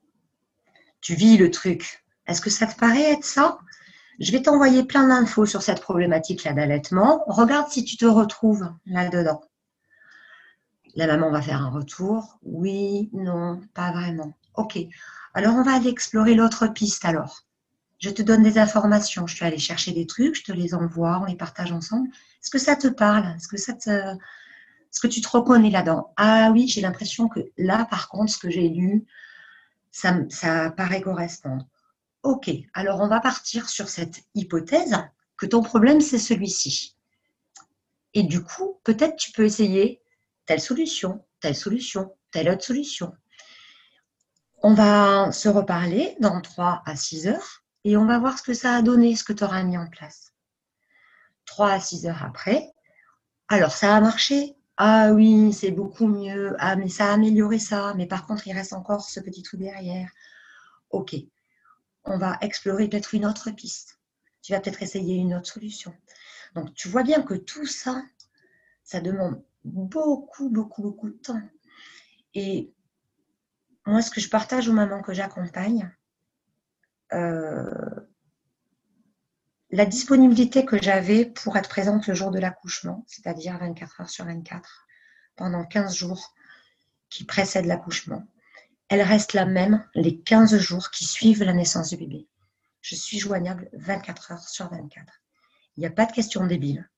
[1.01, 2.05] tu vis le truc?
[2.27, 3.59] Est-ce que ça te paraît être ça?
[4.21, 7.25] Je vais t'envoyer plein d'infos sur cette problématique-là d'allaitement.
[7.29, 9.41] Regarde si tu te retrouves là-dedans.
[10.97, 12.39] La maman va faire un retour.
[12.43, 14.35] Oui, non, pas vraiment.
[14.55, 14.79] Ok.
[15.35, 17.43] Alors, on va aller explorer l'autre piste alors.
[17.99, 19.27] Je te donne des informations.
[19.27, 22.09] Je suis allée chercher des trucs, je te les envoie, on les partage ensemble.
[22.09, 23.35] Est-ce que ça te parle?
[23.37, 26.13] Est-ce que te, est-ce que tu te reconnais là-dedans?
[26.17, 29.07] Ah oui, j'ai l'impression que là, par contre, ce que j'ai lu,
[29.91, 31.67] ça, ça paraît correspondre.
[32.23, 34.97] Ok, alors on va partir sur cette hypothèse
[35.37, 36.97] que ton problème, c'est celui-ci.
[38.13, 40.01] Et du coup, peut-être tu peux essayer
[40.47, 43.15] telle solution, telle solution, telle autre solution.
[44.63, 48.55] On va se reparler dans 3 à 6 heures et on va voir ce que
[48.55, 50.33] ça a donné, ce que tu auras mis en place.
[51.45, 52.75] 3 à 6 heures après,
[53.49, 56.57] alors ça a marché Ah oui, c'est beaucoup mieux.
[56.59, 57.95] Ah, mais ça a amélioré ça.
[57.95, 60.11] Mais par contre, il reste encore ce petit truc derrière.
[60.91, 61.15] Ok,
[62.05, 64.01] on va explorer peut-être une autre piste.
[64.43, 65.95] Tu vas peut-être essayer une autre solution.
[66.55, 68.03] Donc, tu vois bien que tout ça,
[68.83, 71.43] ça demande beaucoup, beaucoup, beaucoup de temps.
[72.35, 72.73] Et
[73.87, 75.91] moi, ce que je partage aux mamans que j'accompagne,
[77.13, 78.07] euh,
[79.71, 84.25] la disponibilité que j'avais pour être présente le jour de l'accouchement, c'est-à-dire 24 heures sur
[84.25, 84.87] 24,
[85.37, 86.35] pendant 15 jours
[87.11, 88.27] qui précèdent l'accouchement,
[88.89, 92.29] elle reste la même les 15 jours qui suivent la naissance du bébé.
[92.83, 95.13] Je suis joignable 24 heures sur 24.
[95.77, 96.89] Il n'y a pas de questions débiles.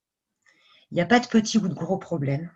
[0.91, 2.51] Il n'y a pas de petits ou de gros problèmes.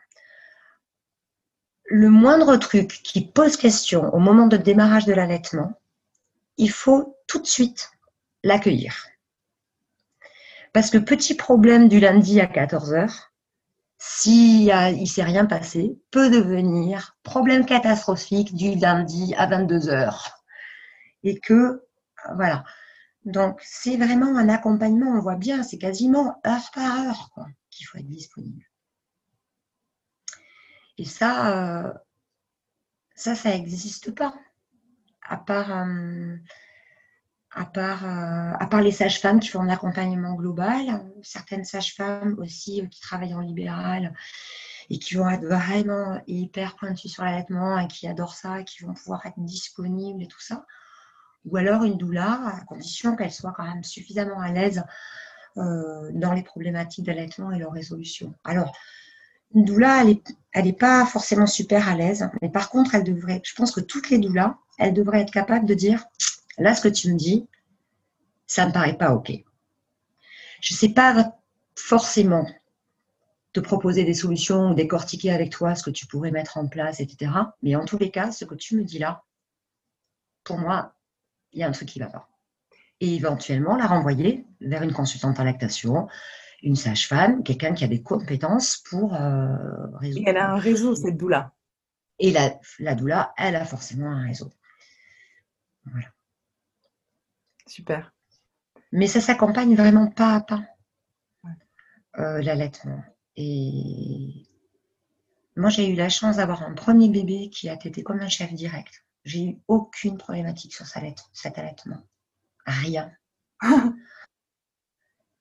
[1.85, 5.73] Le moindre truc qui pose question au moment de démarrage de l'allaitement,
[6.57, 7.91] il faut tout de suite
[8.45, 9.07] l'accueillir.
[10.73, 13.31] Parce que petit problème du lundi à 14h,
[13.99, 20.31] s'il ne s'est rien passé, peut devenir problème catastrophique du lundi à 22h.
[21.25, 21.85] Et que,
[22.35, 22.65] voilà.
[23.25, 27.31] Donc, c'est vraiment un accompagnement, on voit bien, c'est quasiment heure par heure
[27.81, 28.63] qu'il faut être disponible.
[30.99, 31.95] Et ça, euh,
[33.15, 34.35] ça, ça n'existe pas.
[35.23, 36.37] À part, euh,
[37.53, 42.87] à part, euh, à part les sages-femmes qui font un accompagnement global, certaines sages-femmes aussi
[42.91, 44.13] qui travaillent en libéral
[44.91, 48.93] et qui vont être vraiment hyper pointues sur l'allaitement et qui adorent ça, qui vont
[48.93, 50.67] pouvoir être disponibles et tout ça.
[51.47, 54.85] Ou alors une doula, à condition qu'elle soit quand même suffisamment à l'aise
[56.13, 58.35] dans les problématiques d'allaitement et leur résolution.
[58.45, 58.73] Alors,
[59.55, 60.05] doula,
[60.53, 63.81] elle n'est pas forcément super à l'aise, mais par contre, elle devrait, je pense que
[63.81, 66.05] toutes les doulas, elles devraient être capables de dire,
[66.59, 67.49] là, ce que tu me dis,
[68.47, 69.33] ça ne me paraît pas OK.
[70.61, 71.37] Je ne sais pas
[71.75, 72.47] forcément
[73.53, 77.01] te proposer des solutions ou décortiquer avec toi ce que tu pourrais mettre en place,
[77.01, 77.33] etc.
[77.63, 79.25] Mais en tous les cas, ce que tu me dis là,
[80.45, 80.95] pour moi,
[81.53, 82.30] il y a un truc qui ne va pas.
[83.01, 86.09] Et éventuellement, la renvoyer vers une consultante en lactation,
[86.63, 89.57] une sage-femme, quelqu'un qui a des compétences pour euh,
[89.95, 90.29] résoudre.
[90.29, 91.53] elle a un réseau, cette doula.
[92.19, 94.51] Et la, la doula, elle a forcément un réseau.
[95.87, 96.09] Voilà.
[97.67, 98.13] Super.
[98.93, 100.63] Mais ça s'accompagne vraiment pas à pas,
[102.19, 103.03] euh, l'allaitement.
[103.37, 104.47] Et
[105.57, 108.53] moi, j'ai eu la chance d'avoir un premier bébé qui a été comme un chef
[108.53, 109.05] direct.
[109.25, 112.03] J'ai eu aucune problématique sur cet allaitement.
[112.67, 113.11] Rien.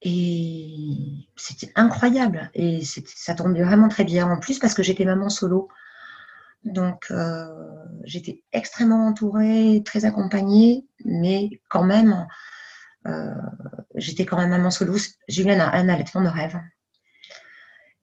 [0.01, 2.49] Et c'était incroyable.
[2.53, 4.29] Et ça tombait vraiment très bien.
[4.31, 5.69] En plus, parce que j'étais maman solo.
[6.63, 7.47] Donc, euh,
[8.03, 12.27] j'étais extrêmement entourée, très accompagnée, mais quand même,
[13.07, 13.33] euh,
[13.95, 14.97] j'étais quand même maman solo.
[15.27, 16.59] J'ai eu un, allaitement de rêve.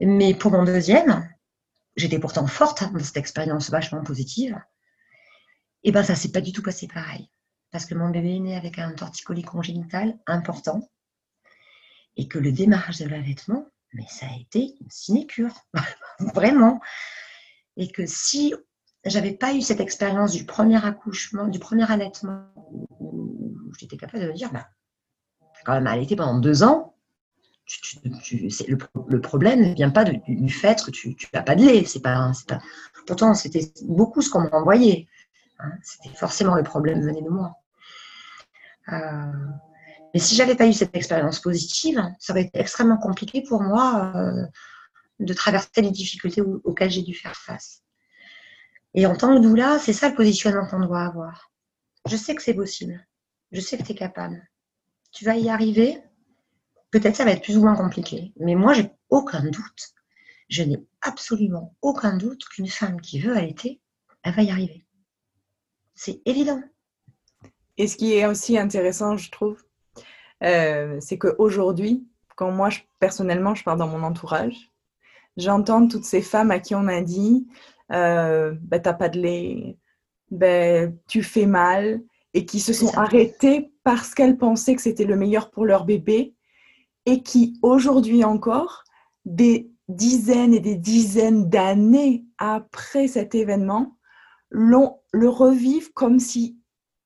[0.01, 1.29] Mais pour mon deuxième,
[1.97, 4.61] j'étais pourtant forte dans cette expérience vachement positive.
[5.83, 7.31] Et bien, ça s'est pas du tout passé pareil.
[7.71, 10.89] Parce que mon bébé est né avec un torticolis congénital important
[12.17, 15.55] et que le démarrage de l'allaitement, mais ça a été une sinécure,
[16.35, 16.81] vraiment.
[17.77, 18.55] Et que si
[19.05, 22.47] j'avais pas eu cette expérience du premier accouchement, du premier allaitement,
[23.01, 24.69] où j'étais capable de me dire, bah,
[25.65, 26.97] quand même allaité pendant deux ans,
[28.05, 31.85] le, problème ne vient pas du, fait que tu n'as pas de lait.
[32.03, 32.61] Pas, pas,
[33.07, 35.09] pourtant, c'était beaucoup ce qu'on m'a envoyé.
[35.59, 35.73] Hein.
[35.83, 37.57] C'était forcément le problème venait de moi.
[38.93, 39.33] Euh,
[40.15, 44.13] mais si j'avais pas eu cette expérience positive, ça aurait été extrêmement compliqué pour moi
[44.15, 44.47] euh,
[45.21, 47.83] de traverser les difficultés auxquelles j'ai dû faire face.
[48.95, 51.51] Et en tant que doula, c'est ça le positionnement qu'on doit avoir.
[52.09, 53.07] Je sais que c'est possible.
[53.53, 54.43] Je sais que tu es capable.
[55.13, 56.03] Tu vas y arriver.
[56.91, 58.33] Peut-être ça va être plus ou moins compliqué.
[58.41, 59.95] Mais moi, j'ai aucun doute.
[60.49, 63.83] Je n'ai absolument aucun doute qu'une femme qui veut allaiter,
[64.23, 64.86] elle va y arriver.
[65.97, 66.63] C'est évident.
[67.79, 69.63] Et ce qui est aussi intéressant, je trouve,
[70.45, 72.69] euh, c'est qu'aujourd'hui, quand moi,
[73.01, 74.71] personnellement, je pars dans mon entourage,
[75.37, 77.47] j'entends toutes ces femmes à qui on a dit
[77.93, 79.79] euh, ben, T'as pas de lait,
[80.31, 82.03] ben, tu fais mal,
[82.35, 86.35] et qui se sont arrêtées parce qu'elles pensaient que c'était le meilleur pour leur bébé,
[87.07, 88.85] et qui, aujourd'hui encore,
[89.25, 93.97] des dizaines et des dizaines d'années après cet événement,
[94.51, 96.59] le revivent comme si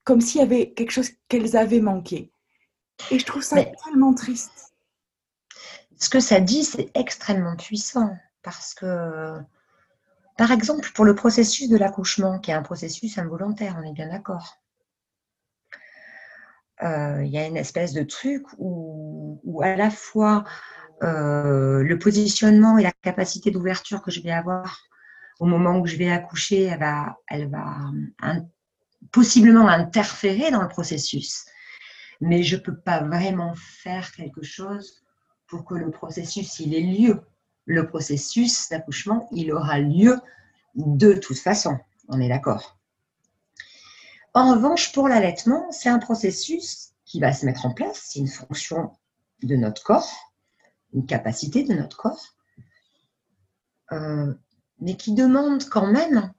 [0.05, 2.33] comme s'il y avait quelque chose qu'elles avaient manqué.
[3.11, 4.75] Et je trouve ça tellement triste.
[5.99, 9.39] Ce que ça dit, c'est extrêmement puissant parce que,
[10.37, 14.09] par exemple, pour le processus de l'accouchement, qui est un processus involontaire, on est bien
[14.09, 14.57] d'accord.
[16.83, 20.45] Euh, il y a une espèce de truc où, à la fois
[21.03, 24.79] euh, le positionnement et la capacité d'ouverture que je vais avoir
[25.41, 27.67] au moment où je vais accoucher, elle va, elle va
[29.11, 31.47] possiblement interférer dans le processus
[32.21, 35.03] mais je ne peux pas vraiment faire quelque chose
[35.47, 37.23] pour que le processus il ait lieu.
[37.65, 40.21] Le processus d'accouchement, il aura lieu
[40.75, 41.79] de toute façon,
[42.09, 42.79] on est d'accord.
[44.35, 48.29] En revanche, pour l'allaitement, c'est un processus qui va se mettre en place, c'est une
[48.29, 48.93] fonction
[49.43, 50.09] de notre corps,
[50.93, 52.37] une capacité de notre corps,
[53.93, 54.33] euh,
[54.81, 56.33] mais qui demande quand même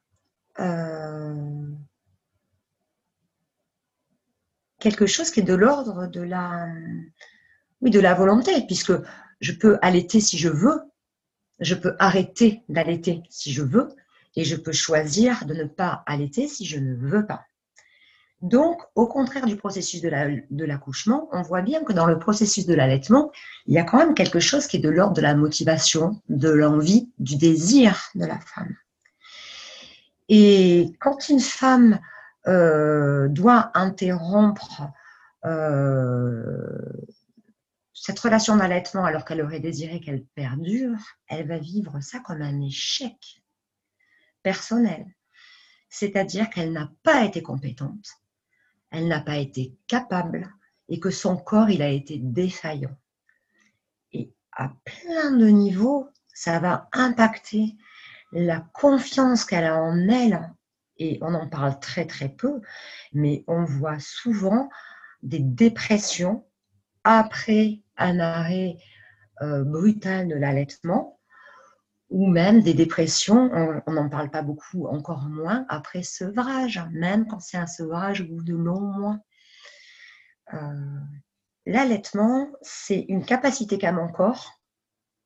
[0.60, 1.68] euh,
[4.80, 6.68] quelque chose qui est de l'ordre de la,
[7.82, 8.94] oui, de la volonté, puisque
[9.39, 10.82] je peux allaiter si je veux,
[11.60, 13.89] je peux arrêter d'allaiter si je veux,
[14.36, 17.46] et je peux choisir de ne pas allaiter si je ne veux pas.
[18.42, 22.74] Donc, au contraire du processus de l'accouchement, on voit bien que dans le processus de
[22.74, 23.32] l'allaitement,
[23.68, 26.50] il y a quand même quelque chose qui est de l'ordre de la motivation, de
[26.50, 28.76] l'envie, du désir de la femme.
[30.28, 32.00] Et quand une femme
[32.48, 34.89] euh, doit interrompre
[35.46, 36.80] euh,
[37.94, 42.62] cette relation d'allaitement alors qu'elle aurait désiré qu'elle perdure, elle va vivre ça comme un
[42.62, 43.44] échec
[44.42, 45.06] personnel.
[45.89, 48.20] C'est-à-dire qu'elle n'a pas été compétente,
[48.92, 50.54] elle n'a pas été capable
[50.89, 52.96] et que son corps, il a été défaillant.
[54.12, 57.76] Et à plein de niveaux, ça va impacter
[58.32, 60.52] la confiance qu'elle a en elle
[60.98, 62.62] et on en parle très très peu,
[63.14, 64.70] mais on voit souvent
[65.24, 66.46] des dépressions
[67.04, 68.78] après un arrêt
[69.42, 71.20] euh, brutal de l'allaitement,
[72.12, 73.49] ou même des dépressions,
[73.88, 78.26] on n'en parle pas beaucoup, encore moins après sevrage, même quand c'est un sevrage au
[78.26, 79.20] bout de longs mois.
[80.53, 80.99] Euh,
[81.66, 84.59] l'allaitement, c'est une capacité qu'a mon corps,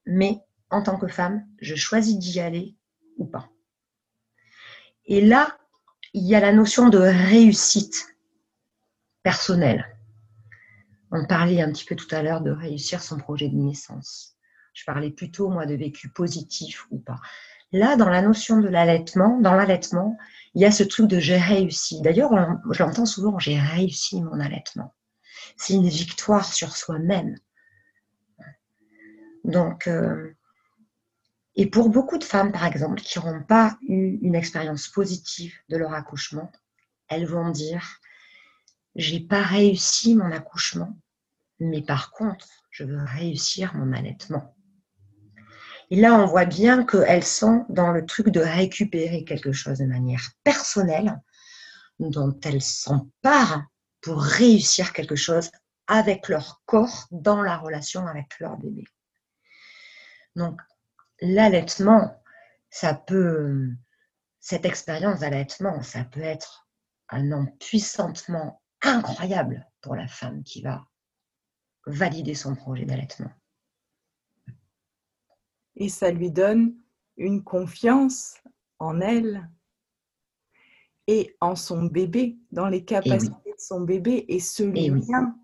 [0.06, 2.76] mais en tant que femme, je choisis d'y aller
[3.18, 3.50] ou pas.
[5.06, 5.58] Et là,
[6.14, 8.16] il y a la notion de réussite
[9.24, 9.98] personnelle.
[11.12, 14.35] On parlait un petit peu tout à l'heure de réussir son projet de naissance.
[14.76, 17.20] Je parlais plutôt, moi, de vécu positif ou pas.
[17.72, 20.18] Là, dans la notion de l'allaitement, dans l'allaitement,
[20.54, 22.02] il y a ce truc de j'ai réussi.
[22.02, 22.32] D'ailleurs,
[22.72, 24.94] je l'entends souvent, j'ai réussi mon allaitement.
[25.58, 27.38] C'est une victoire sur soi-même.
[29.46, 30.36] Donc, euh,
[31.56, 35.78] et pour beaucoup de femmes, par exemple, qui n'auront pas eu une expérience positive de
[35.78, 36.52] leur accouchement,
[37.08, 38.02] elles vont dire
[38.96, 40.98] j'ai pas réussi mon accouchement,
[41.60, 44.55] mais par contre, je veux réussir mon allaitement.
[45.92, 49.86] Et là, on voit bien qu'elles sont dans le truc de récupérer quelque chose de
[49.86, 51.22] manière personnelle,
[52.00, 53.64] dont elles s'emparent
[54.02, 55.52] pour réussir quelque chose
[55.88, 58.86] avec leur corps dans la relation avec leur bébé.
[60.36, 60.60] Donc,
[61.22, 62.22] l'allaitement,
[62.70, 63.70] ça peut,
[64.40, 66.68] cette expérience d'allaitement, ça peut être
[67.10, 70.86] un empuissantement incroyable pour la femme qui va
[71.86, 73.32] valider son projet d'allaitement.
[75.76, 76.76] Et ça lui donne
[77.18, 78.36] une confiance
[78.80, 79.50] en elle
[81.08, 85.36] et en son bébé, dans les capacités de son bébé et ce lien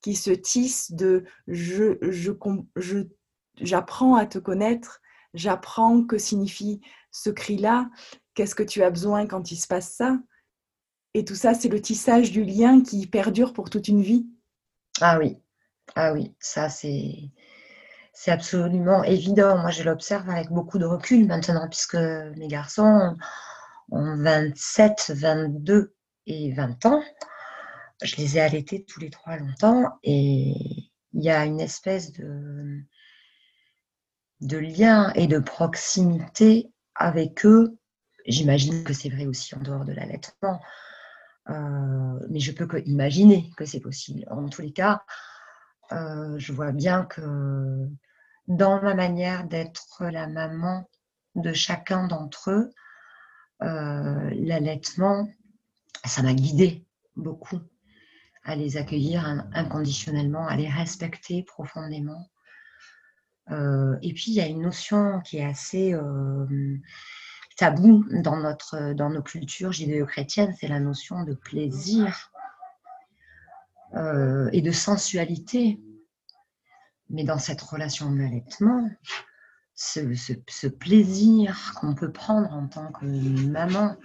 [0.00, 3.02] qui se tisse de je, je,
[3.60, 5.00] j'apprends à te connaître
[5.34, 7.90] j'apprends que signifie ce cri-là,
[8.34, 10.18] qu'est-ce que tu as besoin quand il se passe ça.
[11.14, 14.28] Et tout ça, c'est le tissage du lien qui perdure pour toute une vie.
[15.00, 15.38] Ah oui,
[15.96, 17.30] ah oui, ça c'est
[18.22, 19.56] c'est absolument évident.
[19.56, 23.16] Moi, je l'observe avec beaucoup de recul maintenant, puisque mes garçons
[23.90, 25.94] ont 27, 22
[26.26, 27.02] et 20 ans.
[28.02, 30.52] Je les ai allaités tous les trois longtemps et
[31.14, 32.82] il y a une espèce de,
[34.42, 37.78] de lien et de proximité avec eux.
[38.26, 40.60] J'imagine que c'est vrai aussi en dehors de l'allaitement,
[41.48, 44.26] euh, mais je peux que imaginer que c'est possible.
[44.30, 45.04] En tous les cas,
[45.92, 47.88] euh, je vois bien que
[48.50, 50.90] dans ma manière d'être la maman
[51.36, 52.72] de chacun d'entre eux,
[53.62, 55.28] euh, l'allaitement,
[56.04, 56.84] ça m'a guidée
[57.14, 57.60] beaucoup
[58.42, 59.24] à les accueillir
[59.54, 62.28] inconditionnellement, à les respecter profondément.
[63.52, 66.76] Euh, et puis, il y a une notion qui est assez euh,
[67.56, 72.32] taboue dans, notre, dans nos cultures judéo-chrétiennes, c'est la notion de plaisir
[74.52, 75.80] et de sensualité.
[77.10, 78.88] Mais dans cette relation d'allaitement,
[79.74, 80.00] ce,
[80.48, 83.96] ce, plaisir qu'on peut prendre en tant que maman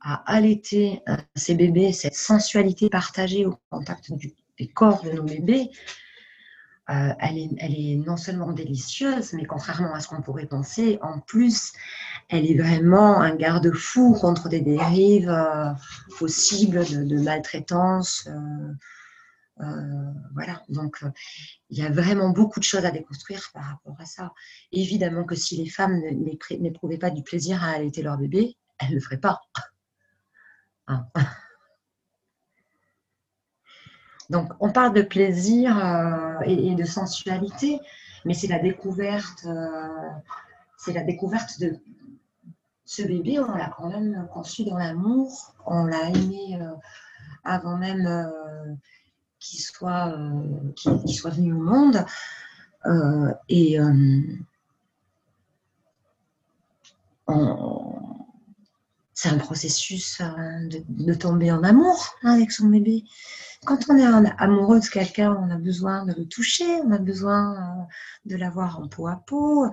[0.00, 1.02] à allaiter
[1.34, 4.12] ses bébés, cette sensualité partagée au contact
[4.58, 5.70] des corps de nos bébés,
[6.90, 11.74] euh, elle, est, non seulement délicieuse, mais contrairement à ce qu'on pourrait penser, en plus,
[12.30, 15.70] elle est vraiment un garde-fou contre des dérives euh,
[16.18, 18.26] possibles de, maltraitance.
[18.28, 18.72] Euh,
[19.60, 21.10] euh, voilà, donc euh,
[21.70, 24.32] il y a vraiment beaucoup de choses à déconstruire par rapport à ça.
[24.70, 26.00] Évidemment que si les femmes
[26.60, 29.40] n'éprouvaient pas du plaisir à allaiter leur bébé, elles ne le feraient pas.
[30.90, 31.06] Hein.
[34.30, 37.78] Donc on parle de plaisir euh, et, de sensualité,
[38.24, 39.46] mais c'est la découverte,
[40.78, 41.76] c'est la découverte de
[42.86, 43.38] ce bébé.
[43.38, 46.58] On l'a quand même conçu dans l'amour, on l'a aimé
[47.44, 48.08] avant même
[49.40, 52.04] qui soit, euh, qui, soit venu au monde.
[52.86, 54.22] Euh, et euh,
[59.12, 60.22] c'est un processus
[60.88, 63.04] de, tomber en amour avec son bébé.
[63.64, 67.88] Quand on est amoureux de quelqu'un, on a besoin de le toucher, on a besoin
[68.24, 69.68] de l'avoir en peau à peau,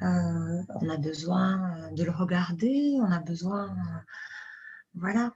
[0.00, 3.76] on a besoin de le regarder, on a besoin,
[4.94, 5.32] voilà.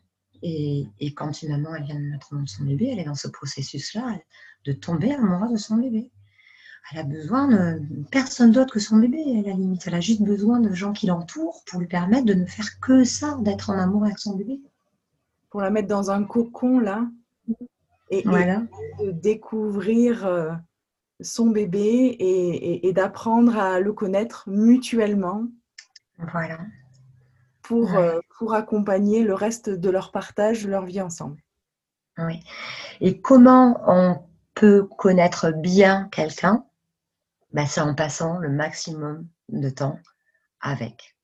[0.46, 3.28] Et, quand une maman elle vient de mettre monde son bébé, elle est dans ce
[3.28, 4.18] processus-là
[4.66, 6.10] de tomber amoureuse de son bébé.
[6.92, 7.80] Elle a besoin de
[8.10, 9.86] personne d'autre que son bébé, à la limite.
[9.86, 13.04] Elle a juste besoin de gens qui l'entourent pour lui permettre de ne faire que
[13.04, 14.60] ça, d'être en amour avec son bébé.
[15.48, 17.08] Pour la mettre dans un cocon, là,
[18.10, 20.52] et, de découvrir euh,
[21.22, 25.46] son bébé et d'apprendre à le connaître mutuellement.
[26.18, 26.58] Voilà
[27.64, 31.42] pour, euh, pour accompagner le reste de leur partage, leur vie ensemble.
[32.18, 32.40] Oui.
[33.00, 34.22] Et comment on
[34.54, 36.64] peut connaître bien quelqu'un?
[37.52, 39.98] Ben, C'est en passant le maximum de temps
[40.60, 41.16] avec.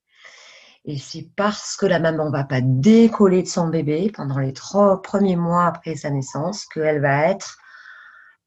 [0.83, 4.53] Et c'est parce que la maman ne va pas décoller de son bébé pendant les
[4.53, 7.59] trois premiers mois après sa naissance qu'elle va être,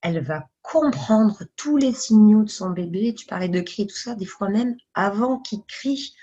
[0.02, 3.14] elle va comprendre tous les signaux de son bébé.
[3.14, 6.14] Tu parlais de cris, tout ça, des fois même avant qu'il crie,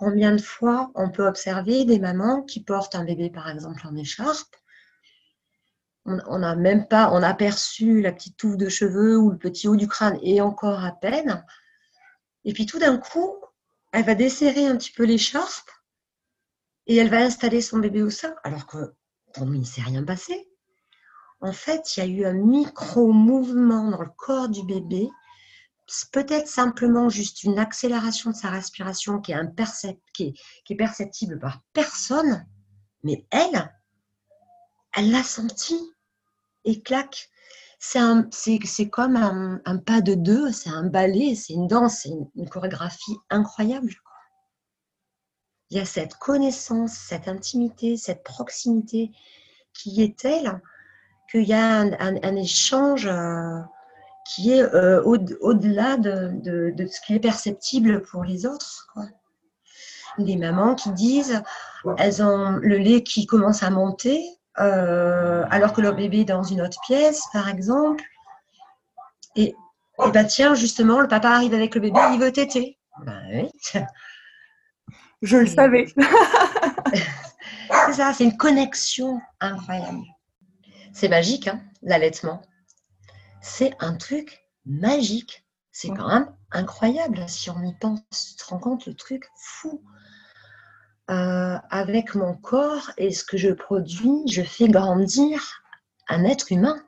[0.00, 3.94] Combien de fois on peut observer des mamans qui portent un bébé, par exemple, en
[3.94, 4.56] écharpe
[6.06, 9.68] on n'a même pas, on a aperçu la petite touffe de cheveux ou le petit
[9.68, 11.44] haut du crâne et encore à peine.
[12.44, 13.36] Et puis tout d'un coup,
[13.92, 15.70] elle va desserrer un petit peu l'écharpe
[16.86, 18.94] et elle va installer son bébé au sein, alors que
[19.34, 20.48] pour nous, il ne s'est rien passé.
[21.42, 25.10] En fait, il y a eu un micro-mouvement dans le corps du bébé
[26.12, 32.46] peut-être simplement juste une accélération de sa respiration qui est, perceptible par personne,
[33.02, 33.74] mais elle,
[34.94, 35.76] elle l'a senti
[36.64, 37.30] et claque.
[37.78, 43.16] C'est comme un, pas de deux, c'est un ballet, c'est une danse, c'est une, chorégraphie
[43.30, 43.94] incroyable.
[45.70, 49.10] Il y a cette connaissance, cette intimité, cette proximité
[49.72, 50.60] qui est telle
[51.30, 53.06] qu'il y a un, échange.
[53.06, 53.60] Euh,
[54.34, 58.88] qui est euh, au-delà de, ce qui est perceptible pour les autres.
[60.18, 61.42] Des mamans qui disent,
[61.98, 64.22] elles ont le lait qui commence à monter,
[64.58, 68.04] euh, alors que leur bébé est dans une autre pièce, par exemple.
[69.34, 69.54] Et,
[70.04, 72.78] et bah tiens, justement, le papa arrive avec le bébé, il veut téter.
[73.04, 73.50] Ben oui.
[75.22, 75.86] Je le savais.
[77.86, 80.02] c'est ça, c'est une connexion incroyable.
[80.92, 82.42] C'est magique, hein, l'allaitement
[83.40, 85.46] c'est un truc magique.
[85.72, 88.00] C'est quand même incroyable si on y pense.
[88.10, 89.82] Tu te rends compte le truc fou.
[91.10, 95.42] euh, avec mon corps et ce que je produis, je fais grandir
[96.08, 96.80] un être humain.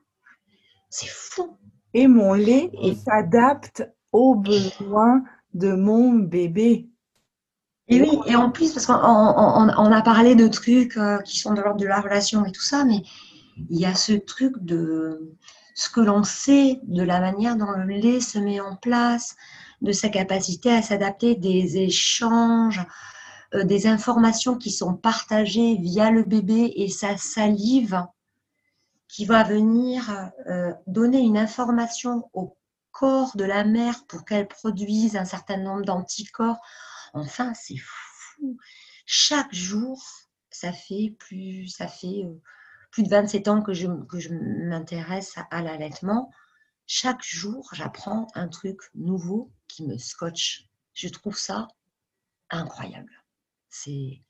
[0.90, 1.58] C'est fou.
[1.94, 2.70] Et mon lait
[3.04, 5.24] s'adapte aux besoins
[5.54, 6.88] de mon bébé.
[7.88, 11.60] Et oui, et en plus, parce qu'on a parlé de trucs euh, qui sont de
[11.60, 13.02] l'ordre de la relation et tout ça, mais
[13.68, 15.34] il y a ce truc de
[15.74, 19.36] ce que l'on sait de la manière dont le lait se met en place,
[19.80, 22.80] de sa capacité à s'adapter, des échanges,
[23.54, 28.04] euh, des informations qui sont partagées via le bébé et sa salive
[29.08, 32.56] qui va venir euh, donner une information au
[32.92, 36.60] corps de la mère pour qu'elle produise un certain nombre d'anticorps.
[37.12, 38.56] Enfin, c'est fou.
[39.04, 40.02] Chaque jour,
[40.50, 42.40] ça fait plus, ça fait euh,
[42.92, 44.28] plus de 27 ans que je, que
[44.68, 46.30] m'intéresse à, l'allaitement.
[46.86, 50.68] Chaque jour, j'apprends un truc nouveau qui me scotche.
[50.92, 51.68] Je trouve ça
[52.50, 53.10] incroyable.
[53.70, 54.22] C'est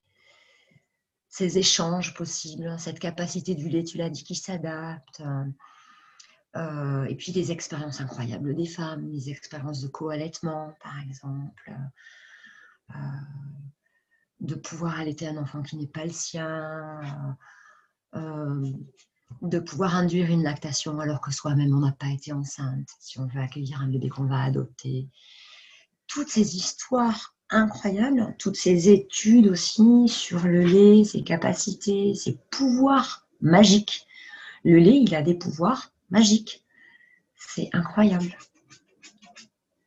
[1.28, 5.22] ces échanges possibles, cette capacité du lait, tu l'as dit, qui s'adapte.
[6.54, 11.74] Euh, et puis des expériences incroyables des femmes, des expériences de co-allaitement, par exemple,
[12.90, 12.94] euh,
[14.40, 17.00] de pouvoir allaiter un enfant qui n'est pas le sien,
[18.14, 23.26] de pouvoir induire une lactation alors que soi-même on n'a pas été enceinte, si on
[23.26, 25.08] veut accueillir un bébé qu'on va adopter.
[26.06, 33.26] Toutes ces histoires incroyables, toutes ces études aussi sur le lait, ses capacités, ses pouvoirs
[33.40, 34.06] magiques.
[34.64, 36.64] Le lait, il a des pouvoirs magiques.
[37.36, 38.36] C'est incroyable.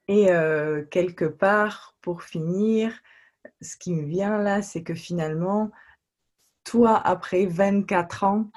[0.08, 2.94] Et euh, quelque part, pour finir,
[3.62, 5.72] ce qui me vient là, c'est que finalement,
[6.66, 8.52] toi, après 24 ans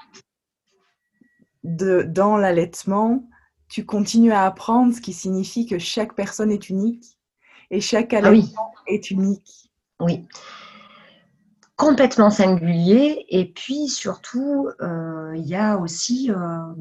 [1.63, 3.23] de, dans l'allaitement,
[3.69, 7.17] tu continues à apprendre, ce qui signifie que chaque personne est unique
[7.69, 9.71] et chaque ah allaitement est unique.
[9.99, 10.27] Oui.
[11.75, 13.25] Complètement singulier.
[13.29, 16.73] Et puis surtout, euh, il y a aussi euh,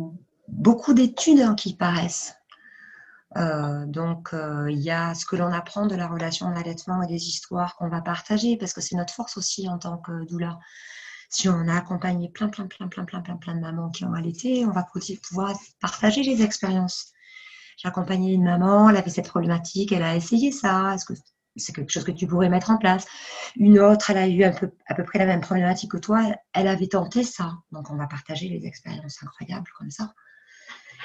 [0.49, 2.35] beaucoup d'études hein, qui paraissent.
[3.37, 7.29] Euh, donc, il y a ce que l'on apprend de la relation d'allaitement et des
[7.29, 10.59] histoires qu'on va partager, parce que c'est notre force aussi en tant que doula.
[11.29, 14.15] Si on a accompagné plein, plein, plein, plein, plein, plein, plein de mamans qui ont
[14.15, 14.87] allaité, on va
[15.29, 17.13] pouvoir partager les expériences.
[17.77, 20.95] J'ai accompagné une maman, elle avait cette problématique, elle a essayé ça.
[20.95, 21.15] Est-ce que
[21.57, 23.07] c'est quelque chose que tu pourrais mettre en place?
[23.57, 26.23] Une autre, elle a eu à peu près la même problématique que toi,
[26.55, 27.53] elle avait tenté ça.
[27.73, 30.15] Donc, on va partager les expériences incroyables comme ça.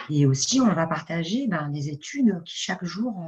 [0.10, 3.22] Et aussi, on va partager ben, des études qui, chaque jour,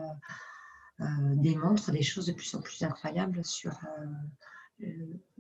[1.02, 3.74] euh, euh, démontrent des choses de plus en plus incroyables sur
[4.82, 4.86] euh,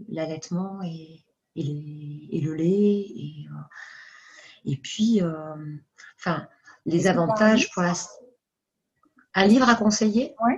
[0.09, 1.23] l'allaitement et,
[1.55, 2.65] et, le lait.
[2.65, 3.47] Et,
[4.65, 5.21] et puis,
[6.19, 6.47] enfin,
[6.85, 7.93] les avantages pour la...
[9.33, 10.33] Un livre à conseiller?
[10.45, 10.53] Oui.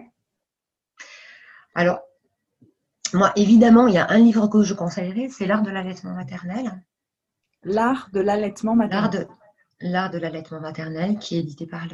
[1.74, 2.00] Alors,
[3.14, 6.84] moi, évidemment, il y a un livre que je conseillerais, c'est L'art de l'allaitement maternel.
[7.64, 9.28] L'art de l'allaitement maternel.
[9.80, 11.88] L'art de l'allaitement maternel, qui est édité par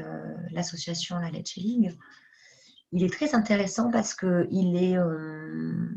[0.52, 1.98] l'association La Leche League.
[2.94, 5.90] Il est très intéressant parce qu'il est, euh,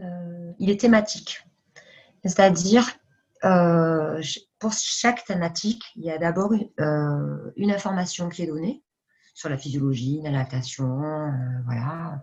[0.00, 1.44] euh, il est thématique.
[2.24, 2.88] C'est-à-dire,
[3.44, 4.22] euh,
[4.58, 8.82] pour chaque thématique, il y a d'abord euh, une information qui est donnée
[9.34, 11.30] sur la physiologie, la lactation, euh,
[11.66, 12.22] voilà.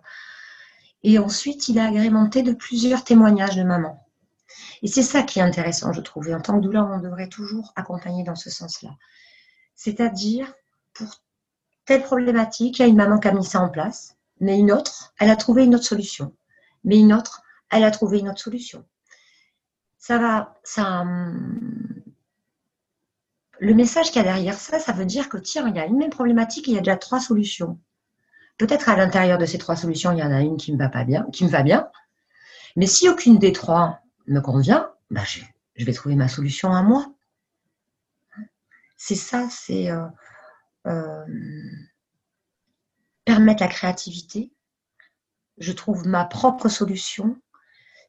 [1.04, 4.08] Et ensuite, il est agrémenté de plusieurs témoignages de mamans.
[4.82, 6.30] Et c'est ça qui est intéressant, je trouve.
[6.34, 8.92] En tant que douleur, on devrait toujours accompagner dans ce sens-là.
[9.76, 10.52] C'est-à-dire,
[10.94, 11.22] pour
[11.86, 14.72] telle problématique, il y a une maman qui a mis ça en place, mais une
[14.72, 16.36] autre, elle a trouvé une autre solution.
[16.84, 18.86] Mais une autre, elle a trouvé une autre solution.
[20.02, 22.04] Ça va, ça, hum,
[23.60, 25.86] le message qu'il y a derrière ça, ça veut dire que tiens, il y a
[25.86, 27.80] une même problématique, il y a déjà trois solutions.
[28.58, 30.90] Peut-être à l'intérieur de ces trois solutions, il y en a une qui me va
[30.90, 31.88] pas bien, qui me va bien.
[32.76, 37.14] Mais si aucune des trois me convient, bah, je, vais trouver ma solution à moi.
[38.98, 40.08] C'est ça, c'est euh,
[40.88, 41.26] euh,
[43.24, 44.52] permettre la créativité.
[45.60, 47.40] Je trouve ma propre solution.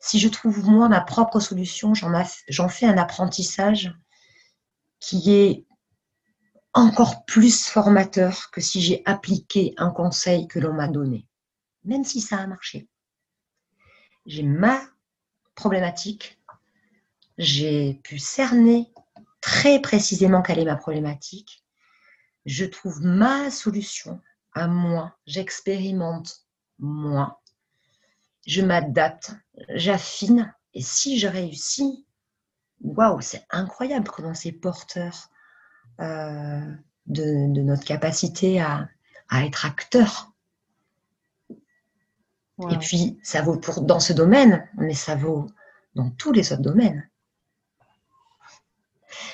[0.05, 3.95] Si je trouve moi ma propre solution, j'en fais un apprentissage
[4.99, 5.65] qui est
[6.75, 11.29] encore plus formateur que si j'ai appliqué un conseil que l'on m'a donné,
[11.85, 12.89] même si ça a marché.
[14.27, 14.83] J'ai ma
[15.55, 16.41] problématique,
[17.39, 18.93] j'ai pu cerner
[19.41, 21.65] très précisément quelle est ma problématique,
[22.45, 24.21] je trouve ma solution
[24.53, 26.45] à moi, j'expérimente
[26.81, 27.41] moi,
[28.47, 29.33] je m'adapte,
[29.75, 32.07] j'affine, et si je réussis,
[32.81, 35.31] waouh, c'est incroyable comment c'est porteur
[36.01, 36.75] euh,
[37.07, 38.89] de, notre capacité à,
[39.33, 40.33] être acteur.
[42.71, 45.47] Et puis, ça vaut pour, dans ce domaine, mais ça vaut
[45.95, 47.09] dans tous les autres domaines.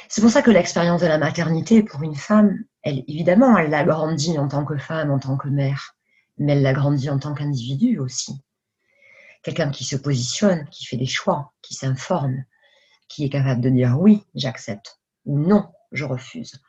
[0.08, 3.84] C'est pour ça que l'expérience de la maternité pour une femme, elle, évidemment, elle l'a
[3.84, 5.96] grandi en tant que femme, en tant que mère,
[6.38, 8.40] mais elle l'a grandi en tant qu'individu aussi.
[9.42, 12.44] Quelqu'un qui se positionne, qui fait des choix, qui s'informe,
[13.08, 16.60] qui est capable de dire oui, j'accepte, ou non, je refuse.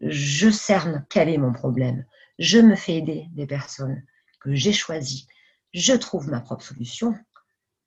[0.00, 2.04] Je cerne quel est mon problème.
[2.38, 4.02] Je me fais aider des personnes
[4.40, 5.26] que j'ai choisies.
[5.72, 7.14] Je trouve ma propre solution.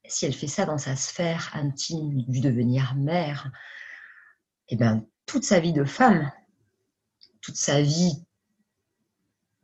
[0.05, 3.51] Si elle fait ça dans sa sphère intime du devenir mère,
[4.67, 6.31] eh bien, toute sa vie de femme,
[7.41, 8.25] toute sa vie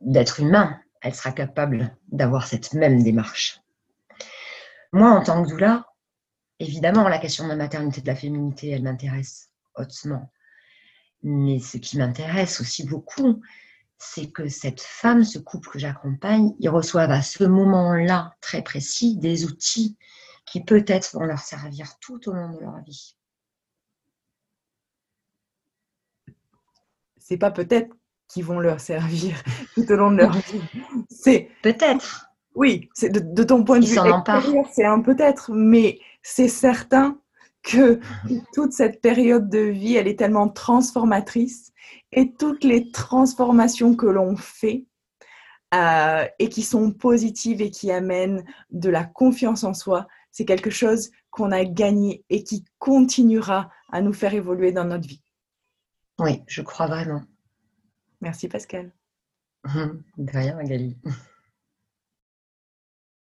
[0.00, 3.60] d'être humain, elle sera capable d'avoir cette même démarche.
[4.92, 5.86] Moi, en tant que doula,
[6.58, 10.32] évidemment, la question de la maternité, de la féminité, elle m'intéresse hautement.
[11.22, 13.42] Mais ce qui m'intéresse aussi beaucoup,
[13.98, 19.16] c'est que cette femme, ce couple que j'accompagne, ils reçoivent à ce moment-là très précis
[19.16, 19.96] des outils
[20.46, 23.16] qui peut-être vont leur servir tout au long de leur vie.
[27.18, 27.94] C'est pas peut-être
[28.28, 29.42] qu'ils vont leur servir
[29.74, 30.62] tout au long de leur vie.
[31.10, 32.27] C'est peut-être.
[32.58, 33.94] Oui, c'est de, ton point de vue
[34.72, 37.16] c'est un peut-être, mais c'est certain
[37.62, 38.00] que
[38.52, 41.72] toute cette période de vie, elle est tellement transformatrice
[42.10, 44.86] et toutes les transformations que l'on fait
[45.72, 50.70] euh, et qui sont positives et qui amènent de la confiance en soi, c'est quelque
[50.70, 55.22] chose qu'on a gagné et qui continuera à nous faire évoluer dans notre vie.
[56.18, 57.22] Oui, je crois vraiment.
[58.20, 58.90] Merci Pascal.
[59.64, 60.96] De rien, Magali.